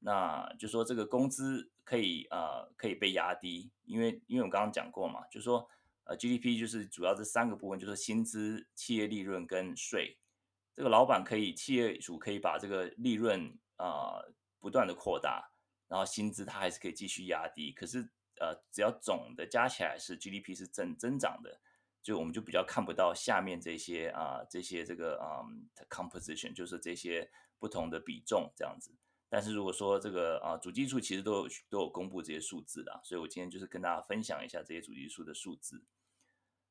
[0.00, 5.68] 那就说这个工资可以呃可以被压低，因为因为我刚刚讲过嘛，就说。
[6.10, 10.16] 呃，GDP 就是主要这三个部分，就是薪资、企业利润跟税。
[10.74, 14.16] 这个老板可以，企业主可以把这个利润啊、
[14.58, 15.50] 不断的扩大，
[15.86, 17.72] 然后薪资它还是可以继续压低。
[17.72, 18.08] 可是
[18.40, 21.60] 呃，只要总的加起来是 GDP 是正增长的，
[22.00, 28.94] 就我们就比较看不到下面这些啊、这些这个嗯 composition，就是这些不同的比重这样子。
[29.30, 35.84] 但是如果说这个啊主计处其实都有都有公布这些数字的，所以我今天就是跟大家分享一下这些主计处的数字。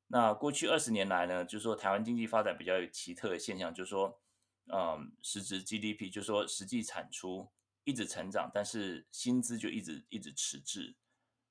[0.08, 4.18] 那过去二十年来呢，就是说台湾经济发展比较有奇特的现象，就是说，
[4.72, 7.50] 嗯，实质 GDP 就是说实际产出
[7.84, 10.96] 一直成长，但是薪资就一直一直迟滞。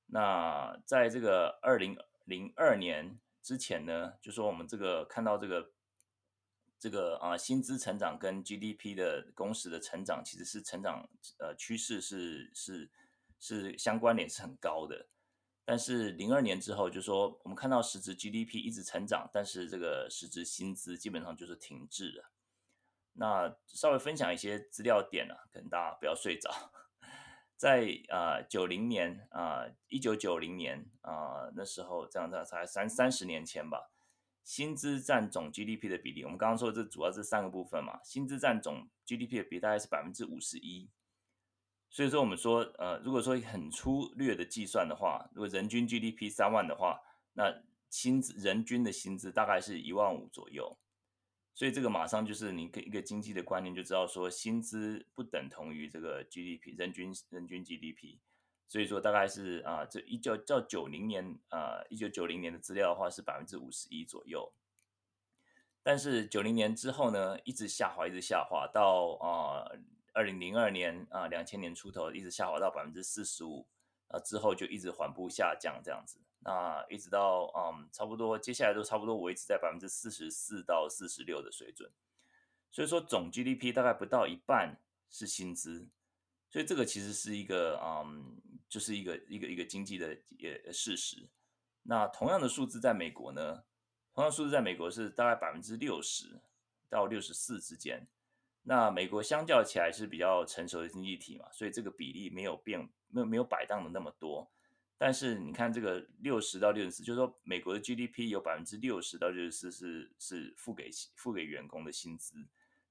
[0.07, 5.71] 那在这个二零零二年之前呢，就说我们这个看到这个
[6.79, 11.07] 这个啊薪资成长跟 GDP 的工时的成长，其实是成长
[11.39, 12.91] 呃趋势是是
[13.39, 15.07] 是相关联是很高的。
[15.65, 22.31] 但是零二年之后，就说我们看到实质 GDP 一直成长，但是这个实质薪资基本上就是停滞了。
[23.19, 26.71] 那稍微分享一些资料点啊，可能大家不要睡着。
[27.57, 33.89] 在啊九零年啊一九九零年啊、那时候这样的才三三十年前吧，
[34.47, 40.89] 薪资占总 GDP 的比例，我们刚刚说这主要是三个部分嘛，薪资占总 GDP 的比例大概是百分之五十一。
[41.89, 47.01] 所以说，我们说，呃，如果说很粗略的计算的话，如果人均 GDP 三万的话，
[47.33, 50.77] 那薪资人均的薪资大概是一万五左右。
[51.53, 58.19] 所以这个马上就是你一个经济的观念就知道说，薪资不等同于这个 GDP 人均人均 GDP。
[58.67, 64.51] 所以说大概是啊，这一九到九零年啊，一九九零年的资料的话是百分之五十一左右。
[65.83, 69.71] 但是九零年之后呢，一直下滑，一直下滑到啊。
[70.13, 73.67] 二零零二年啊，两千年出头一直下滑到百分之四十五，
[74.07, 81.91] 啊之后就一直缓步下降这样子，那一直到嗯差不多接下来都差不多维持在百分之四十四到四十六的水准，
[82.71, 85.87] 所以说总 GDP 大概不到一半是薪资，
[86.49, 90.17] 所以这个其实是一个嗯就是一个一个一个经济的
[90.65, 91.29] 呃事实。
[91.83, 93.63] 那同样的数字在美国呢，
[94.13, 96.41] 同样数字在美国是大概百分之六十
[96.89, 98.07] 到六十四之间。
[98.63, 104.51] 那美国相较起来是比较成熟的经济体嘛，所以这个比例没有变，没有没有摆荡的那么多。
[104.97, 112.33] 但是你看这个六十到六十四，就是说美国的 GDP 有百分之六十到六十四是是付给付给员工的薪资，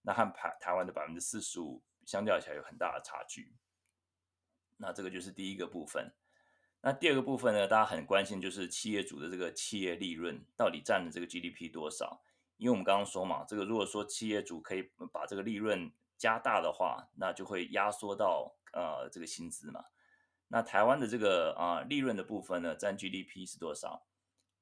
[0.01, 3.55] 那和台台湾的百分之四十五相较起来有很大的差距。
[4.79, 6.15] 那这个就是第一个部分。
[6.81, 12.23] 那第二个部分呢，大家很关心就是企业主的这个企业利润到底占了这个 GDP 多少？
[12.59, 19.85] 因为我们刚刚说嘛，这个如果说企业主可以把这个利润加大的话，那就会压缩到呃这个薪资嘛。
[20.49, 24.07] 那台湾的这个啊、利润的部分呢，占 GDP 是多少？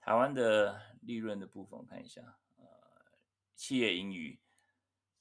[0.00, 2.22] 台湾的利润的部分，我看一下，
[2.57, 2.64] 呃，
[3.54, 4.40] 企业盈余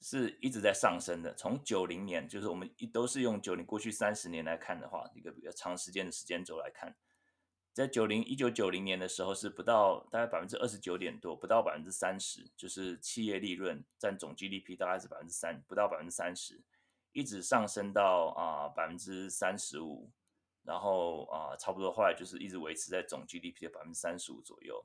[0.04, 1.32] 是一直在上升的。
[1.34, 6.94] 从九零年，就是我们一都是用九零过去三十年来看的话，一个比较长时间的时间轴来看。
[7.72, 16.62] 在九零一九九零年的时候是不到大概百分之二十九点多，不到百分之三十，就是企业利润占总 GDP 大概是百分之三，不到百分之三十，
[17.12, 20.10] 一直上升到啊百分之三十五，
[20.64, 24.84] 然后啊、差不多后来就是一直维持在总 GDP 的百分之三十五左右，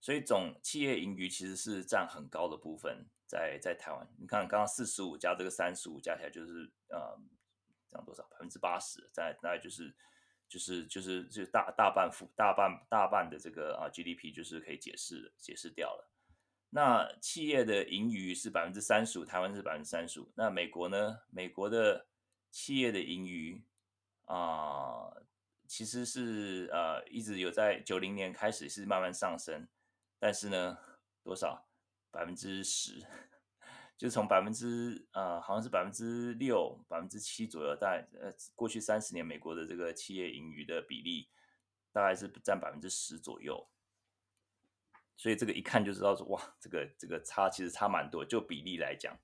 [0.00, 4.08] 所以总企业盈余其实是占很高的部分在在台湾。
[4.18, 7.18] 你看刚刚四十五加这个三十五加起来就是呃
[7.88, 9.94] 这样多少百分之八十，在大概就是。
[10.50, 16.10] 就是就是就大大半幅大半大半的这个啊 GDP 就是可以解释解释掉了。
[16.70, 20.32] 那企业的盈余是百分之三十五，台湾是百分之三十五。
[20.34, 21.20] 那美国呢？
[21.30, 22.08] 美国的
[22.50, 23.62] 企业的盈余
[24.24, 25.08] 啊、
[25.68, 29.68] 其实是呃一直有在九零年开始是慢慢上升，
[30.20, 30.78] 但是呢，
[31.24, 31.66] 多少
[32.12, 33.04] 百分之十？
[33.98, 41.28] 就从百分之呃，好像是百分之六、百分之七左右，大概呃，过去三十年美国的这个企业盈余的比例，
[41.92, 43.68] 大概是占百分之十左右。
[45.16, 49.18] 所以这个一看就知道说，哇，这个这个差其实差蛮多，就比例来讲。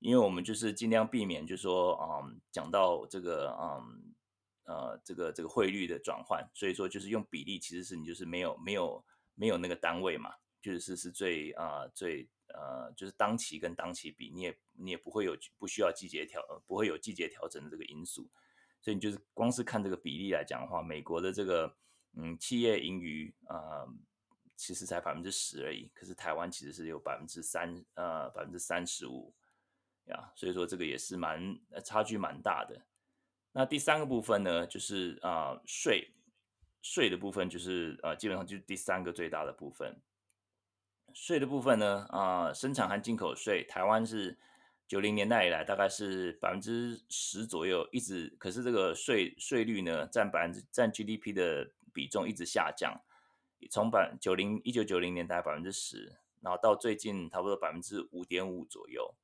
[0.00, 4.14] 因为我们就是尽量避免，就是说，嗯，讲到这个，嗯，
[4.64, 9.04] 呃这个这个汇率的转换，所以说就是用比例，其实是你就是没有没有
[9.42, 18.30] 没有那个单位嘛，就是是最啊、最呃就是当期跟当期比，你也你也不会有不需要季节调不会有季节调整的这个因素，
[18.80, 21.76] 所以你就是光是看这个比例来讲的话，美国的这个
[22.14, 23.84] 嗯企业盈余啊。
[24.54, 29.34] 其实才百分之十而已，可是台湾其实是有百分之三，呃，百分之三十五
[30.04, 32.80] 呀，所以说这个也是蛮差距蛮大的。
[33.50, 36.12] 那第三个部分呢，就是啊税
[36.82, 39.96] 税的部分，就是呃基本上就是第三个最大的部分。
[41.14, 44.38] 税的部分呢，啊、生产和进口税，台湾是
[44.88, 53.00] 九零年代以来大概是百分之十左右，一直可是这个税税率呢占百分之占 GDP 的比重一直下降。
[53.70, 59.14] 从百九零一九九零年代百分之十，然后到最近差不多百分之五点五左右。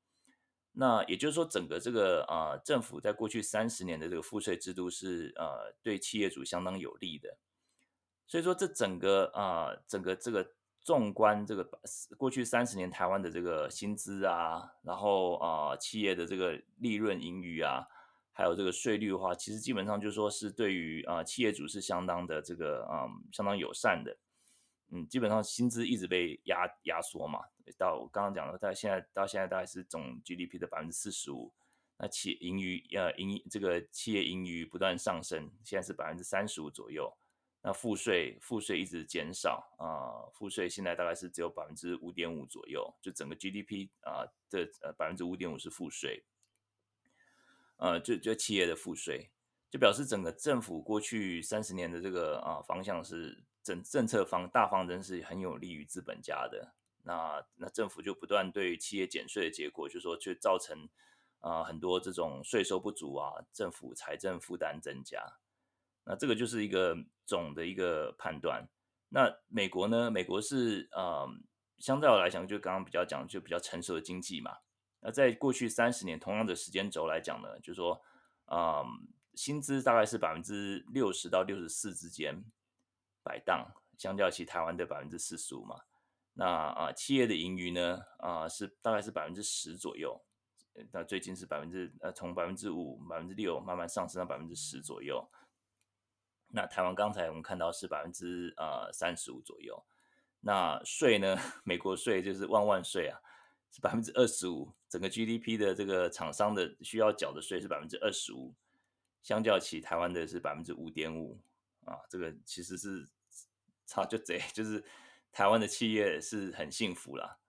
[0.73, 7.37] 那也就是说，整个这个啊、政府在过去三十年的这个赋税制度是呃对企业主相当有利的。
[8.29, 10.49] 所以说，这整个啊、呃，整个这个
[10.81, 11.68] 纵观这个
[12.16, 17.89] 过去三十年台湾的这个薪资啊，然后啊、企业的这个利润盈余啊。
[18.33, 24.16] 还有这个税率的话，其实基本上就说是对于啊、企业主是相当的这个嗯相当友善的，
[24.93, 27.41] 嗯，基本上薪资一直被压压缩嘛，
[27.76, 31.53] 到我刚刚讲的，在现在到现在大概是总 GDP 的百分之四十五，
[31.97, 37.12] 那企盈余呃盈这个企业盈余不断上升，现在是百分之三十五左右，
[37.61, 46.25] 那赋税赋税一直减少啊，赋、税现在大概是只有百分之五点五左右，就整个 GDP 啊、的呃百分之五点五是赋税。
[47.79, 49.31] 呃，就就企业的赋税，
[49.71, 56.75] 就表示整个政府过去三十年的这个啊、方向是政政策方大方针是很有利于资本家的。
[57.03, 60.89] 那那政府就不断对企业减税的结果，就是说就造成
[61.41, 65.39] 啊、很多这种税收不足啊，政府财政负担增加。
[66.09, 66.97] 那这个就是一个
[67.27, 68.67] 总的一个判断。
[69.11, 70.11] 那美国呢？
[70.11, 71.29] 美国是呃
[71.79, 74.57] 相对来讲，就刚刚比较讲就比较成熟的经济嘛。
[75.01, 78.03] 那在过去三十年同样的时间轴来讲呢，就是说，
[78.51, 78.85] 嗯，
[79.35, 82.43] 薪资大概是百分之六十到六十四之间
[83.23, 85.77] 摆荡，相较其台湾的百分之四十五嘛。
[86.33, 90.19] 那啊，企业的盈余呢，啊是大概是百分之十左右。
[90.91, 95.29] 那最近是百分之呃从百分之五、百分之六慢慢上升到百分之十左右。
[96.49, 99.85] 那台湾刚才我们看到是百分之呃三十五左右。
[100.41, 103.19] 那税呢， 美国税就是万万税啊。
[103.71, 108.55] 是百分之二十五，整个 GDP 的这个厂商的需要缴的税是百分之二十五，
[109.23, 111.39] 相较起台湾的是百分之五点五
[111.85, 113.07] 啊，这个其实是
[113.85, 114.83] 差就贼，就是
[115.31, 117.41] 台湾的企业是很幸福啦。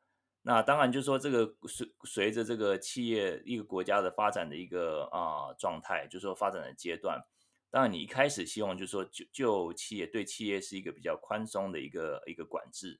[0.41, 7.25] 那当然就是说这个随随着这个企业一个国家的发展的一个啊状态，就是说发展的阶段，
[7.69, 12.99] 当然你一开始希望就是说就就企业对企业是一个比较宽松的一个一个管制。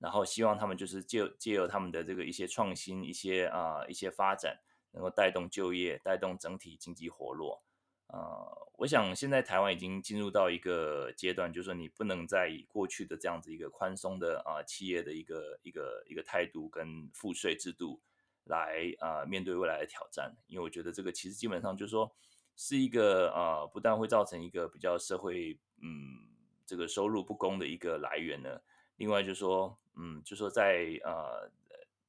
[0.00, 4.60] 然后希望他们就是借借由他们的这个一些创新、一些啊、一些发展，
[4.92, 7.64] 能够带动就业、带动整体经济活络。
[8.06, 18.00] 呃，我想现在台湾已经进入到一个阶段，就是说你不能再以过去的这样子一个宽松的啊、企业的一个一个一个态度跟赋税制度
[18.44, 22.14] 来啊、面对未来的挑战，因为我觉得这个其实基本上就是说
[22.60, 26.26] 是一个啊、不但会造成一个比较社会嗯
[26.66, 28.60] 这个收入不公的一个来源呢。
[28.96, 31.48] 另外就是说，嗯，就说在呃，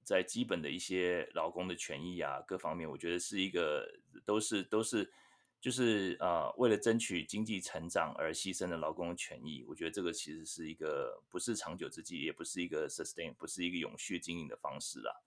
[0.04, 3.88] 在基本的一些劳工的权益啊，各方面，我觉得是一个
[4.26, 5.14] 都是都是
[5.62, 15.22] 就是呃，为了争取经济成长而牺牲的劳工权益，我觉得这个其实是一个不是长久之计，也不是一个 sustain，不是一个永续经营的方式啦。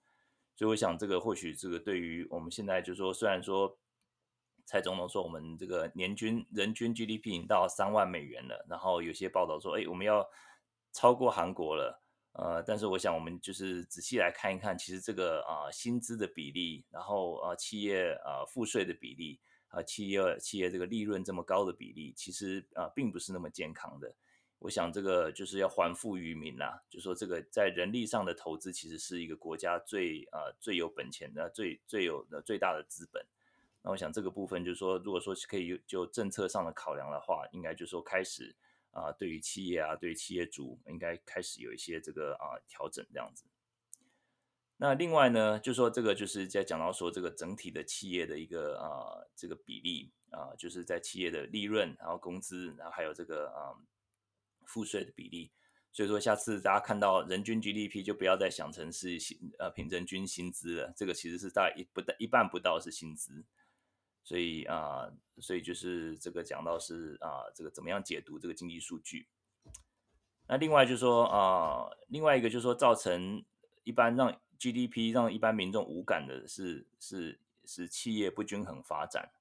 [0.56, 3.78] 所以我想，这个或许这个对于我们现在就是说，虽然说
[4.64, 10.26] 蔡总统说我们这个年均人均 GDP 到三万美元了，然后有些报道说，哎，我们要
[10.92, 12.02] 超过韩国了，
[12.32, 24.14] 呃，但是我想我们就是仔细来看一看，其实这个啊、薪资的比例，然后啊、企业啊赋税的比例，啊、企业企业这个利润这么高的比例，其实啊、并不是那么健康的。
[24.58, 33.26] 我想这个就是要还富于民啦，就说这个在人力上的投资，其实是一个国家最啊、最有本钱的、最最有的最大的资本。
[33.82, 38.56] 那我想这个部分就是说，如果说是可以就政策上的考量的话，应该就是说开始。
[38.94, 43.46] 啊，对于企业啊，对于企业主，应该开始有一些这个啊调整这样子。
[44.76, 53.72] 那另外呢，就说这个就是在讲到说这个整体的企业的一个啊这个比例啊，就是在企业的利润，然后工资，然后还有这个啊
[54.66, 55.50] 赋税的比例。
[55.90, 63.42] 所以说，下次大家看到人均 GDP，就不要再想成是薪呃平人均薪资了，这个其实是大概一不到一半不到是薪资。
[64.24, 65.10] 所以啊、
[65.40, 69.28] 所以就是这个讲到是啊、这个怎么样解读这个经济数据？
[70.48, 73.44] 那另外就是说啊、另外一个就是说，造成
[73.84, 79.32] 一般让 GDP 让一般民众无感的是是是企业不均衡发展。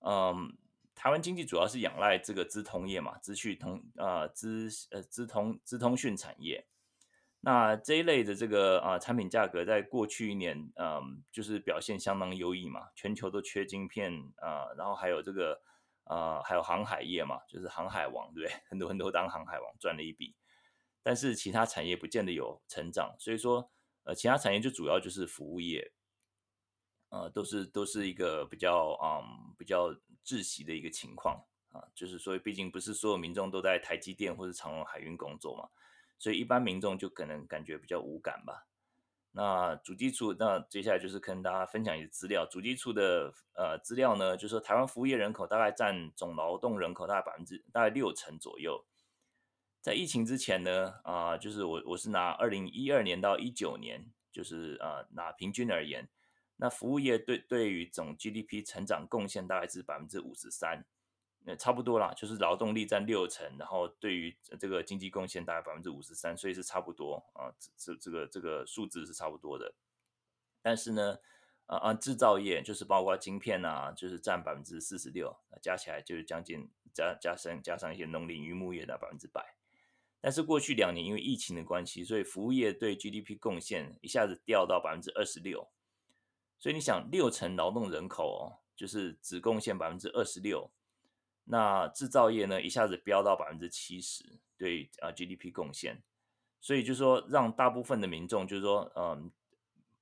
[0.00, 0.56] 嗯，
[0.94, 6.66] 台湾经济主要是仰赖这个资通业嘛，资讯通啊资呃资通资通讯产业。
[7.48, 15.62] 那这一类的这个啊、产品价格，在过去一年，嗯，就是表现相当优异嘛，全球都缺晶片啊、然后还有这个
[16.02, 18.58] 啊、还有航海业嘛，就是航海王，对不对？
[18.68, 20.34] 很多很多当航海王赚了一笔，
[21.04, 23.70] 但是其他产业不见得有成长，所以说，
[24.02, 25.92] 呃，其他产业就主要就是服务业，
[27.10, 29.94] 呃，都是都是一个比较嗯比较
[30.24, 31.40] 窒息的一个情况
[31.70, 35.68] 啊，就是所以，毕竟不是所有民众都在台积电或者长荣海运工作嘛。
[36.18, 38.66] 所以一般民众就可能感觉比较无感吧。
[39.32, 42.46] 那主计处，那接下来就是跟大家分享一些资料。
[42.46, 48.82] 主计处的呃资料呢，就是说台湾服务业人口大概占总劳动人口大概百分之大概六成左右。
[49.82, 56.08] 在疫情之前呢，啊、就是我我是拿二零一二年到一九年，就是呃拿平均而言，
[56.56, 60.86] 那服务业对对于总 GDP 成长贡献大概是百分之五十三。
[61.46, 69.72] 呃，差不多啦，就是劳动力占六成，然后对于这个经济贡献大概百分之五十三，所以是差不多啊，这这个这个数字是差不多的。
[70.60, 71.18] 但是呢，
[71.66, 79.54] 啊啊，制造业就是包括晶片啊，就是占百分之四十六，加起来就是将近加加上加上一些农林渔牧业的百分之百。
[80.20, 85.68] 但是过去两年因为疫情的关系，所以服务业对 GDP 贡献一下子掉到百分之二十六。
[86.58, 90.72] 所以你想，六成劳动人口哦，就是只贡献百分之二十六。
[91.48, 96.02] 那制造业呢，一下子飙到百分之七十，对啊 GDP 贡献，
[96.60, 99.30] 所以就说让大部分的民众就是说，嗯，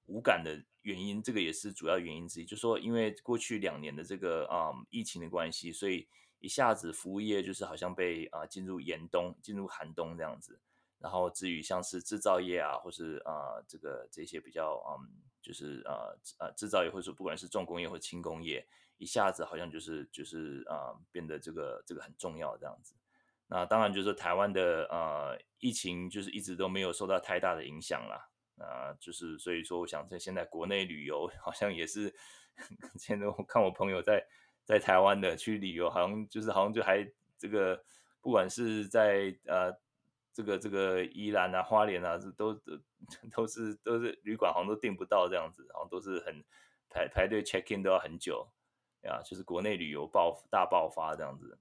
[0.06, 2.46] 无感的原因，这个也是主要原因之一。
[2.46, 10.58] 就是说因为过去两年的这个啊、疫情的关系，所以一下子服务业就是好像被啊进入严冬、进入寒冬这样子。
[10.98, 18.66] 然后至于像是制造业啊，或是啊这个这些比较嗯，就是啊啊制造业，或者说不管是重工业或轻工业。
[18.98, 22.94] 一下子好像就是就是啊、变得这个这个很重要这样子。
[23.46, 28.28] 那当然就是台湾的呃疫情就是一直都没有受到太大的影响啦。
[28.56, 32.14] 啊、就是所以说我想在现在国内旅游好像也是，
[32.96, 34.24] 现在我看我朋友在
[34.64, 37.04] 在台湾的去旅游，好像就是好像就还
[37.36, 37.84] 这个
[38.20, 39.76] 不管是在呃
[40.32, 42.80] 这个这个宜兰啊、花莲啊，都都
[43.32, 46.44] 都是都是旅馆好像都订不到这样子，好像都是很
[46.88, 48.48] 排排队 check in 都要很久。
[49.08, 51.58] 啊，就是国内旅游爆大爆发这样子，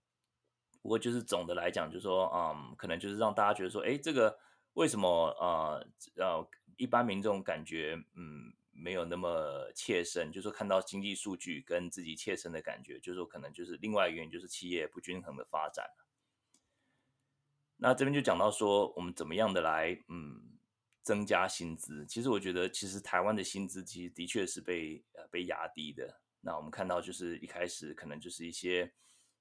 [0.81, 4.37] 不过就是总的来讲，就是说，嗯，可能就是让大家觉得说，哎，这个
[4.73, 15.89] 为什么呃呃一般民众感觉嗯没有那么切身，就是说看到经济数据跟自己切身的感觉，就是说可能就是另外一个原因，就是企业不均衡的发展。
[17.77, 20.57] 那这边就讲到说，我们怎么样的来嗯
[21.01, 22.05] 增加薪资？
[22.05, 26.21] 其实我觉得，其实台湾的薪资其实的确是被呃被压低的。
[26.45, 28.91] 那我们看到，就是一开始可能就是一些，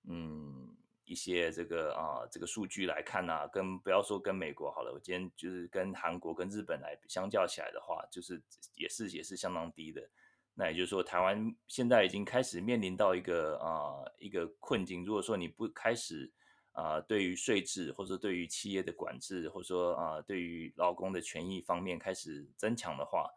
[0.04, 0.72] 嗯，
[1.04, 8.40] 一些这个啊，这个数据来看呢、跟不要说跟美国好了，我今天就是跟韩国跟日本来相较起来的话，就是
[8.76, 10.08] 也是也是相当低的。
[10.54, 15.04] 那也就是说，台湾现在已经开始面临到一个啊一个困境。
[15.04, 16.30] 如果说你不开始
[16.72, 23.28] 啊，对于税制或者对于企业的管制，或者说啊对于劳工的权益方面开始增强的话，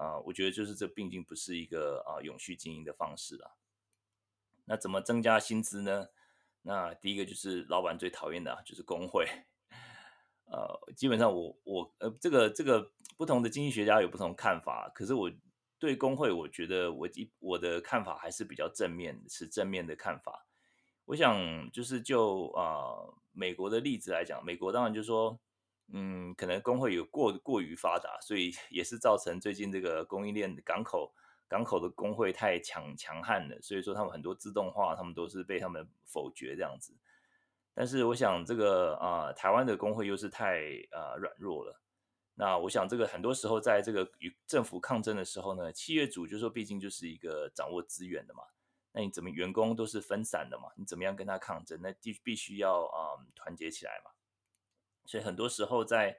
[0.00, 3.50] 啊、我觉得就是这毕竟不是一个啊、永续经营的方式啊。
[4.64, 6.08] 那怎么增加薪资呢？
[6.62, 9.26] 那第一个就是老板最讨厌的啊，就是工会。
[10.46, 15.30] 呃，基本上我我呃这个这个不同的经济学家有不同看法，可是我
[15.78, 20.46] 对工会，我觉得我一我的看法还是比较正面，是正面的看法。
[21.04, 25.38] 我想就是就啊、美国的例子来讲，美国当然就是说。
[25.92, 31.12] 嗯，可能工会有过过于发达，所以 也是造成最近这个供应链港口
[31.48, 36.96] 港口的工会太强强悍了，所以说他们很多自动化，他们都是被他们否决这样子。
[37.74, 40.60] 但是我想这个啊、台湾的工会又是太
[40.90, 41.80] 啊、呃、软弱了。
[42.34, 48.42] 那我想这个很多时候在这个与政府抗争的时候呢，企业主就说毕竟就是一个掌握资源的嘛，
[48.92, 51.80] 那你怎么员工都是分散的嘛，你怎么样跟他抗争？
[51.82, 54.10] 那必必须要啊、团结起来嘛。
[55.10, 56.16] 所以很多时候在，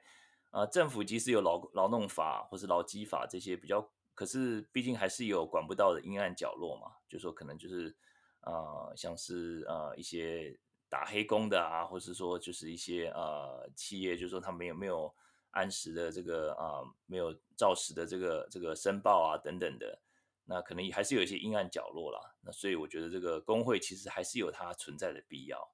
[0.50, 6.92] 呃，政府即使有劳劳动法或是劳基法这些比较，可是毕竟还是有管不到的阴暗角落嘛。
[7.08, 7.96] 就说可能就是，
[8.42, 10.54] 呃，像是呃一些
[10.90, 15.10] 打黑工的啊，或是说就是一些呃企业，就是说他没有没有
[15.52, 20.02] 按时的这个啊、没有照实的这个这个申报啊等等的。
[20.44, 22.20] 那可能还是有一些阴暗角落啦。
[22.42, 25.72] 那所以我觉得这个工会其实还是有它存在的必要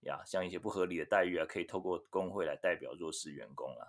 [0.00, 0.22] 呀。
[0.24, 3.86] 像一些不合理的待遇啊，可以透过工会来代表弱势员工啊。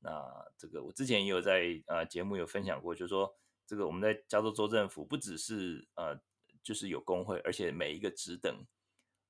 [0.00, 3.34] 那这个我之前也有在呃节目有分享过，就是说
[3.66, 6.14] 这个我们在加州州政府不只是呃
[6.62, 8.54] 就是有工会，而且每一个职等，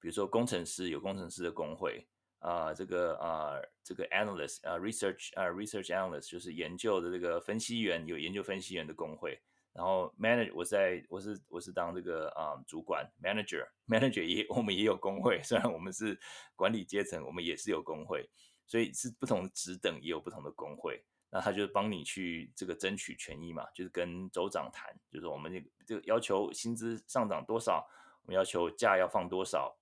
[0.00, 2.06] 比如说工程师有工程师的工会
[2.40, 9.40] 啊、这个啊、这个 analyst 啊、research 啊、research analyst 就是研究的这个分析员有研究分析员的工会。
[9.74, 16.18] 然后 manager 我在我是我是当这个啊、主管 manager manager 也我们也有工会，虽然我们是
[16.54, 18.30] 管理阶层，我们也是有工会，
[18.66, 21.04] 所以是不同职等也有不同的工会。
[21.30, 27.84] 那他就是帮你去这个争取权益嘛，就是跟州长谈，就是我们这个这个要求薪资上涨多少，
[28.22, 29.76] 我们要求假要放多少。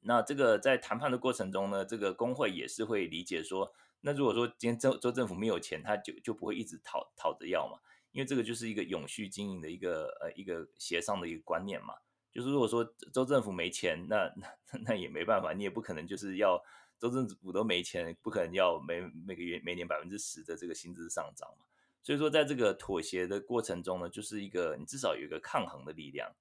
[0.00, 3.72] 那这个在谈判的过程中呢，这个工会也是会理解说，
[4.02, 7.78] 那如果说今天州州政府没有钱，他就就不会一直讨讨着要嘛。
[8.12, 11.94] 因为这个就是一个永续经营的一个呃一个协商的一个观念嘛，
[12.30, 16.62] 就是如果说州政府没钱，那那那也没办法，你也不可能就是要
[16.98, 21.66] 州政府都没钱，不可能要每每个月每年百分之十的这个薪资上涨嘛。
[22.02, 26.34] 所以说在这个妥协的过程中呢，就是一个你至少有一个抗衡的力量。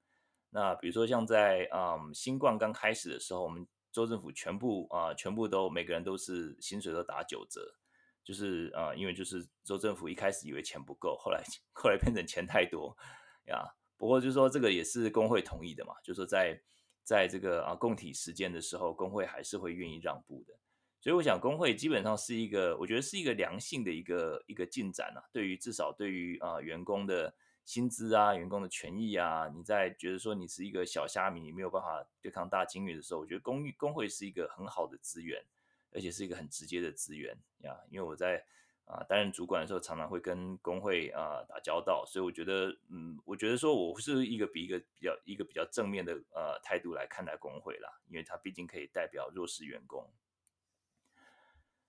[0.50, 7.76] 那比如说像在嗯新冠刚开始的时候，我们州政府全部啊、全部都每个人都是薪水都打九折。
[8.24, 11.44] 就是啊、呃，因为就是州政府一开始以为钱不够，后来
[11.74, 12.96] 后来变成钱太多
[13.48, 13.64] 呀。
[13.98, 16.60] 不过就是说这个也是工会同意的嘛，就是说在
[17.04, 20.54] 在这个啊共体时间的时候，工会还是会愿意让步的。
[21.00, 25.22] 所以我想工会基本上是一个，我觉得是一个良性的一个一个进展啊。
[25.32, 27.34] 对于至少对于啊员工的
[27.66, 35.44] 薪资啊、员工的权益啊，你在觉得说你是一个小虾米，你没有办法对抗大鲸鱼的时候，我觉得工工会是一个很好的资源。
[35.94, 38.44] 而且是一个很直接的资源呀，因为我在
[38.86, 50.12] 啊担任主管的时候，常常会跟工会啊打交道，所以我觉得，嗯，我觉得说我是一个比一个比较一个比较正面的呃态度来看待工会啦，因为它毕竟可以代表弱势员工。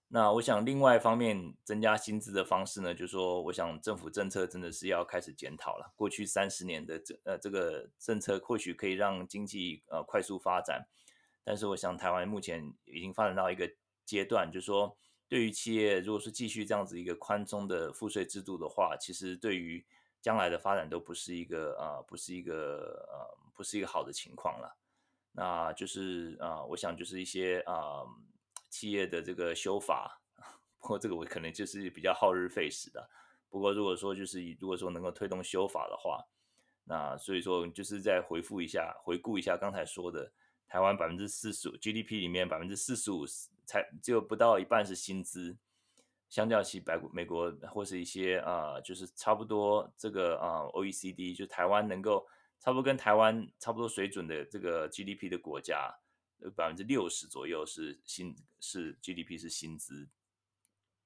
[0.09, 5.93] 那我想另外一方面增加薪资的方式呢，就是说，我想政府政策真的是要开始检讨了。
[5.97, 10.87] 过去三十年的这呃这个政策或许可以让经济呃快速发展，
[11.43, 13.73] 但是我想台湾目前已经发展到一个。
[14.13, 14.95] 阶段就是说，
[15.27, 19.83] 对于企业，如果是继续这样子一个宽松的赋税制度的话，其实对于
[20.21, 24.77] 将来的发展都不是一个啊、不是一个呃，不是一个好的情况了。
[25.33, 28.05] 那就是啊、我想就是一些啊、
[28.69, 30.21] 企业的这个修法，
[30.79, 33.09] 不过这个我可能就是比较耗日费时的。
[33.49, 36.23] 不过如果说就是如果说能够推动修法的话，
[36.85, 40.31] 那所以说就是再回复一下，回顾一下刚才说的，
[40.69, 43.25] 台湾百分之四十五 GDP 里面百分之四十五。
[43.73, 45.57] 才只有不到一半是薪资，
[46.29, 52.29] 相较起白美国或是一些啊、就是差不多这个啊、OECD，就台湾能够
[52.61, 55.91] 差不多跟台湾差不多水准的这个 GDP 的国家，
[56.55, 60.07] 百分之六十左右是薪是 GDP 是薪资，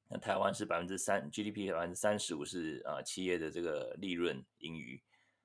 [0.09, 5.01] 那台湾是百分之三 GDP 百分之三十五是啊、企业的这个利润盈余，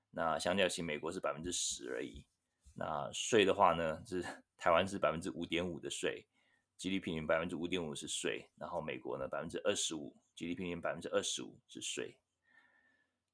[0.10, 2.26] 那相较起美国是百分之十而已，
[2.74, 4.26] 那税的话呢，是
[4.58, 6.26] 台湾是百分之五点五的税。
[6.82, 12.18] GDP 里百分之五点五是税，然后美国呢百分之二十五，GDP 里百分之二十五是税。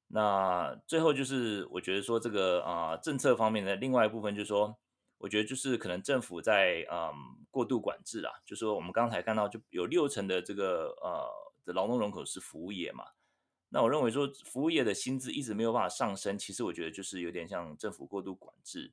[0.08, 4.76] 那最后就是我觉得说这个啊、政策方面的另外一部分就是说，
[5.16, 7.10] 我觉得就是可能政府在嗯
[7.50, 11.26] 过度管制啊，就是说我们刚才看到就有六成的这个呃
[11.64, 13.06] 的劳动人口是服务业嘛，
[13.70, 18.92] 那我认为说服务业的薪资一直没有办法上升，其实我觉得就是有点像政府过度管制。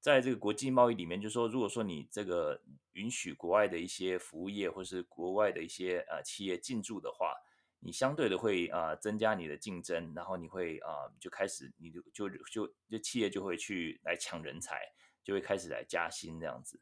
[0.00, 2.60] 在这个国际贸易里面，就是说，如果说你这个
[2.92, 7.34] 允许国外的一些服务业或是国外的一些呃企业进驻的话，
[7.80, 14.80] 你相对的会啊、增加你的竞争，然后你会啊、就开始你就就就就企业就会去来抢人才，
[15.22, 16.80] 就会开始来加薪这样子。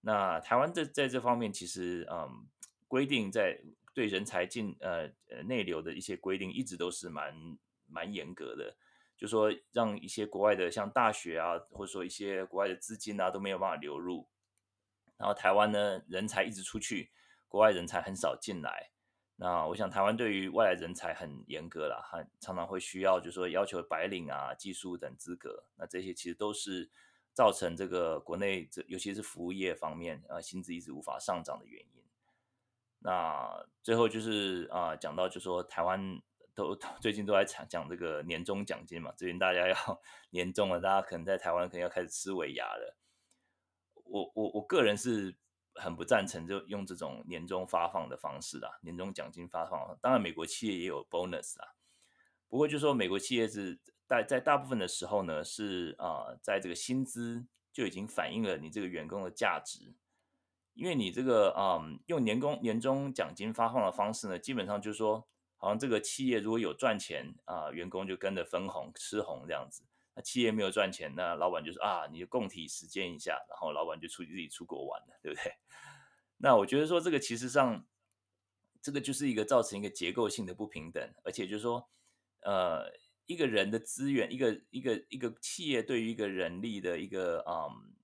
[0.00, 2.46] 那台湾在在这方面其实嗯
[2.88, 3.58] 规定在
[3.94, 8.76] 对人才进呃呃内流的一些规定一直都是蛮蛮严格的。
[9.24, 14.28] 就说让一些国外的像大学啊，或者说一些国外的资金啊都没有办法流入，
[15.16, 17.10] 然后台湾呢人才一直出去，
[17.48, 18.90] 国外人才很少进来。
[19.36, 25.64] 那我想台湾对于外来人才很严格啦，很常常会需要就是说要求白领啊、技术等资格。
[25.76, 26.90] 那这些其实都是
[27.32, 32.04] 造成这个国内这尤其是服务业方面啊薪资一直无法上涨的原因。
[32.98, 36.20] 那最后就是啊讲到就是说台湾。
[36.54, 39.74] 都最近都在讲讲这个年终奖金嘛，最近大家要
[40.30, 42.96] 年终了，大家可能在台湾可能要开始吃尾牙了。
[44.04, 45.36] 我我我个人是
[45.74, 49.98] 很不赞成就用这种年终发放的方式啦，年终奖金发放。
[50.00, 51.74] 当然美国企业也有 bonus 啦，
[52.48, 59.94] 不过就说美国企业是大在大部分的时候呢，是啊、在这个薪资就已经反映了你这个员工的价值，
[60.74, 65.26] 因为你这个嗯用年工年终奖金发放的方式呢，基本上就是说，
[65.64, 69.82] 好像这个企业如果有赚钱啊、员工就跟着分红吃红这样子。
[70.14, 75.52] 那企业没有赚钱，那老板就说啊，你就共体时间一下，然后老板就出去自己出国玩了，对不对？
[76.38, 77.84] 那我觉得说这个其实上，
[78.80, 81.88] 这个就是一个造成一个结构性的不平等，而且就是说，
[82.42, 82.92] 呃，
[83.26, 87.94] 一个人的资源，一个一个一个企业对于一个人力的一个嗯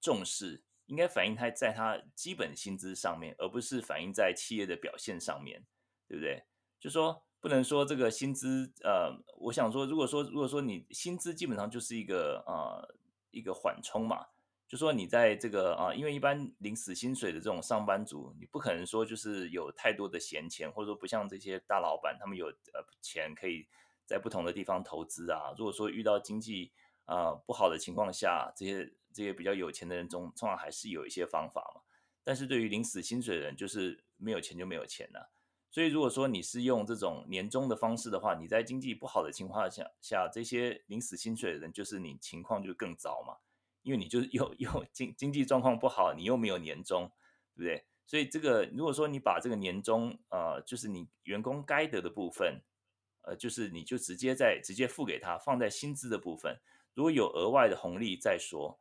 [0.00, 5.64] 重视，应该反映他在他基本薪资上面，而不是反映在企业的表现上面，
[6.08, 6.42] 对不对？
[6.80, 7.22] 就说。
[7.42, 12.96] 不能说这个薪资，呃，我想说，如果说如果说你薪资基本上就是一个呃
[13.30, 14.26] 一个缓冲嘛，
[14.68, 23.66] 就说你在这个啊、因为一般领死薪水的这种上班族，你不可能说就是有太多的闲钱，或者说不像这些大老板，他们有呃钱可以
[24.04, 25.54] 在不同的地方投资啊。
[25.56, 26.70] 如果说遇到经济
[27.06, 31.80] 啊、不好的情况下，这些这些比较有钱的人中，通常还是有一些方法嘛。
[32.22, 35.30] 但是对于领死薪水的人，就是没有钱就没有钱了、
[35.70, 43.36] 所以，如果说你是用这种年终的方式的话，你在经济不好的情况下下，这些领死薪水的人，就是你情况就更糟嘛，
[43.82, 47.08] 因为你就是 又又经经济状况不好，你又没有年终，
[47.54, 47.84] 对不对？
[48.04, 52.60] 所以这个如果说你把这个年终，呃，就是你员工该得的部分，
[53.22, 56.58] 呃，就是你就直接在直接付给他，放在薪资的部分，
[56.94, 58.80] 如果有额外的红利再说，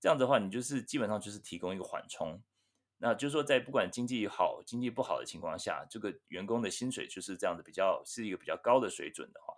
[0.00, 2.40] 这样的话，你就是基本上就是提供一个缓冲。
[3.02, 9.54] 那就是说，在不管经济好、经济不好的情况下，这个员工的薪水就是这样子，比较是一个比较高的水准的话，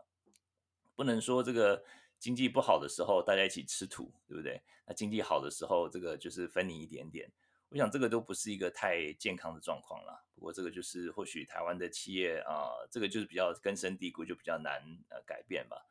[0.94, 1.82] 不能说这个
[2.20, 4.62] 经济不好的时候大家一起吃土，对不对？
[4.86, 7.28] 那经济好的时候，这个就是分你一点点。
[7.68, 10.24] 我想这个都不是一个太健康的状况了。
[10.36, 15.84] 不过这个就是或许台湾的企业啊、这个就是比较根深蒂固，就比较难呃改变吧。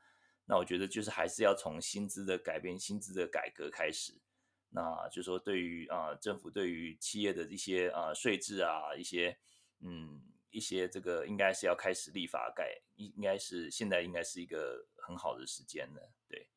[0.45, 4.13] 那我觉得就是还是要从薪资的改变、薪资的改革开始。
[4.73, 9.37] 那就说，对于啊、政府对于企业的一些啊、税制啊，一些
[9.81, 16.47] 嗯，一些这个应该是要开始立法改，应应该是现在应该是一个很好的时间了，对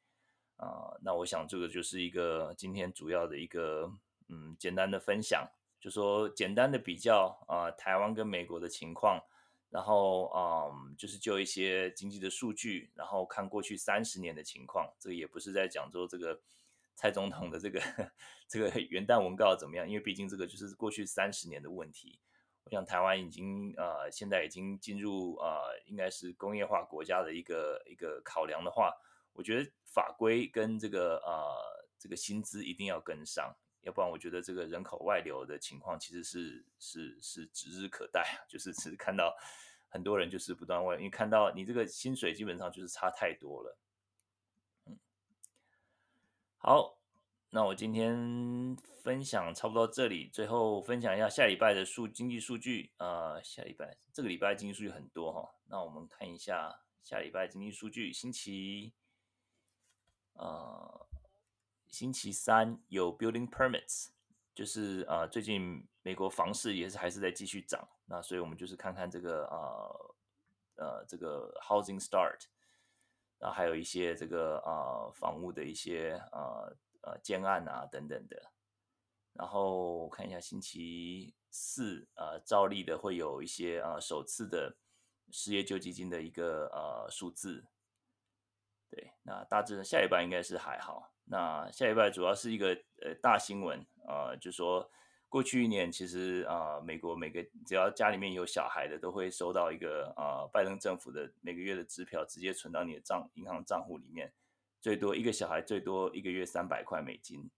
[0.59, 3.93] 啊、那我想这个就是一个今天主要的一个
[4.29, 5.45] 嗯简单的分享，
[5.81, 9.21] 就说简单的比较啊、台湾跟美国的情况，
[9.71, 16.41] 然后啊、就是就一些经济的数据，然后看过去三十年的情况，这个也不是在讲说这个。
[16.95, 17.81] 蔡总统的这个
[18.49, 19.89] 这个 元旦文告怎么样？
[19.89, 22.21] 因为毕竟这个就是过去三十年的问题。
[22.65, 28.91] 我想台湾已经呃现在已经进入呃应该是工业化国家的一个一个考量的话，
[29.35, 31.45] 我觉得法规跟这个呃
[31.99, 39.37] 这个薪资一定要跟上，要不然我觉得这个人口外流的情况其实是是是指日可待，就是只是看到
[39.91, 43.77] 很多人就是不断问，因为看到你这个薪水基本上就是差太多了。
[46.67, 46.97] 好，
[47.51, 52.91] 那我今天分享差不多这里，最后分享一下下礼拜的数经济数据。
[52.97, 58.11] 呃，下礼拜这个礼拜经济数据很多哈，那我们看一下下礼拜经济数据。
[58.11, 58.95] 星期
[60.33, 61.07] 呃
[61.87, 64.09] 星期三有 building permits，
[64.55, 70.17] 就是呃最近美国房市也是还是在继续涨，那所以我们就是看看这个呃
[70.77, 72.47] 呃这个 housing start。
[73.39, 78.53] 然后还有一些这个呃房屋的一些呃呃建案啊等等的，
[79.33, 84.77] 然后看一下星期四呃照例的会有一些呃首次的
[85.31, 87.67] 失业救济金的一个呃数字，
[88.91, 92.69] 对，那大致下礼拜应该是还好，那下礼拜主要是一个
[93.03, 94.91] 呃大新闻呃就说。
[95.35, 104.33] 过去一年，其实啊、美国每个只要家里面有小孩的，都会收到一个啊、拜登政府的每个月的支票，直接存到你的账银行账户里面。
[104.81, 107.51] 最多一个小孩最多一个月三百块美金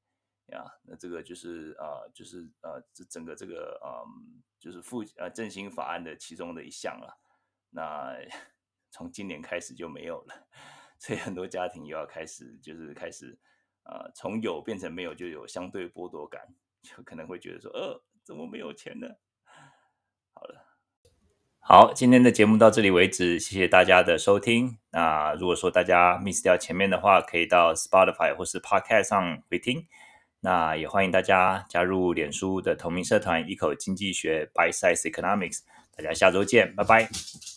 [0.46, 0.64] 呀。
[0.84, 7.20] 那这个就是啊、就是呃，这整个这个嗯、就是复呃振兴法案的其中的一项了。
[7.68, 8.16] 那
[8.90, 10.46] 从今年开始就没有了，
[10.98, 13.38] 所以很多家庭又要开始就是开始
[13.82, 16.48] 啊、从有变成没有，就有相对剥夺感。
[16.86, 19.08] 就可能会觉得说，呃，怎么没有钱呢？
[20.32, 20.64] 好了，
[21.58, 24.78] 好，今天的节目到这里为止，谢谢大家的收听。
[24.92, 29.86] 那如果说大家 miss 掉前面的话，可以到 Spotify 或是 Podcast 上回听。
[30.40, 35.64] 那也欢迎大家加入脸书的同名社团“一口经济学 Bite Size Economics”。
[35.96, 37.08] 大家下周见，拜拜。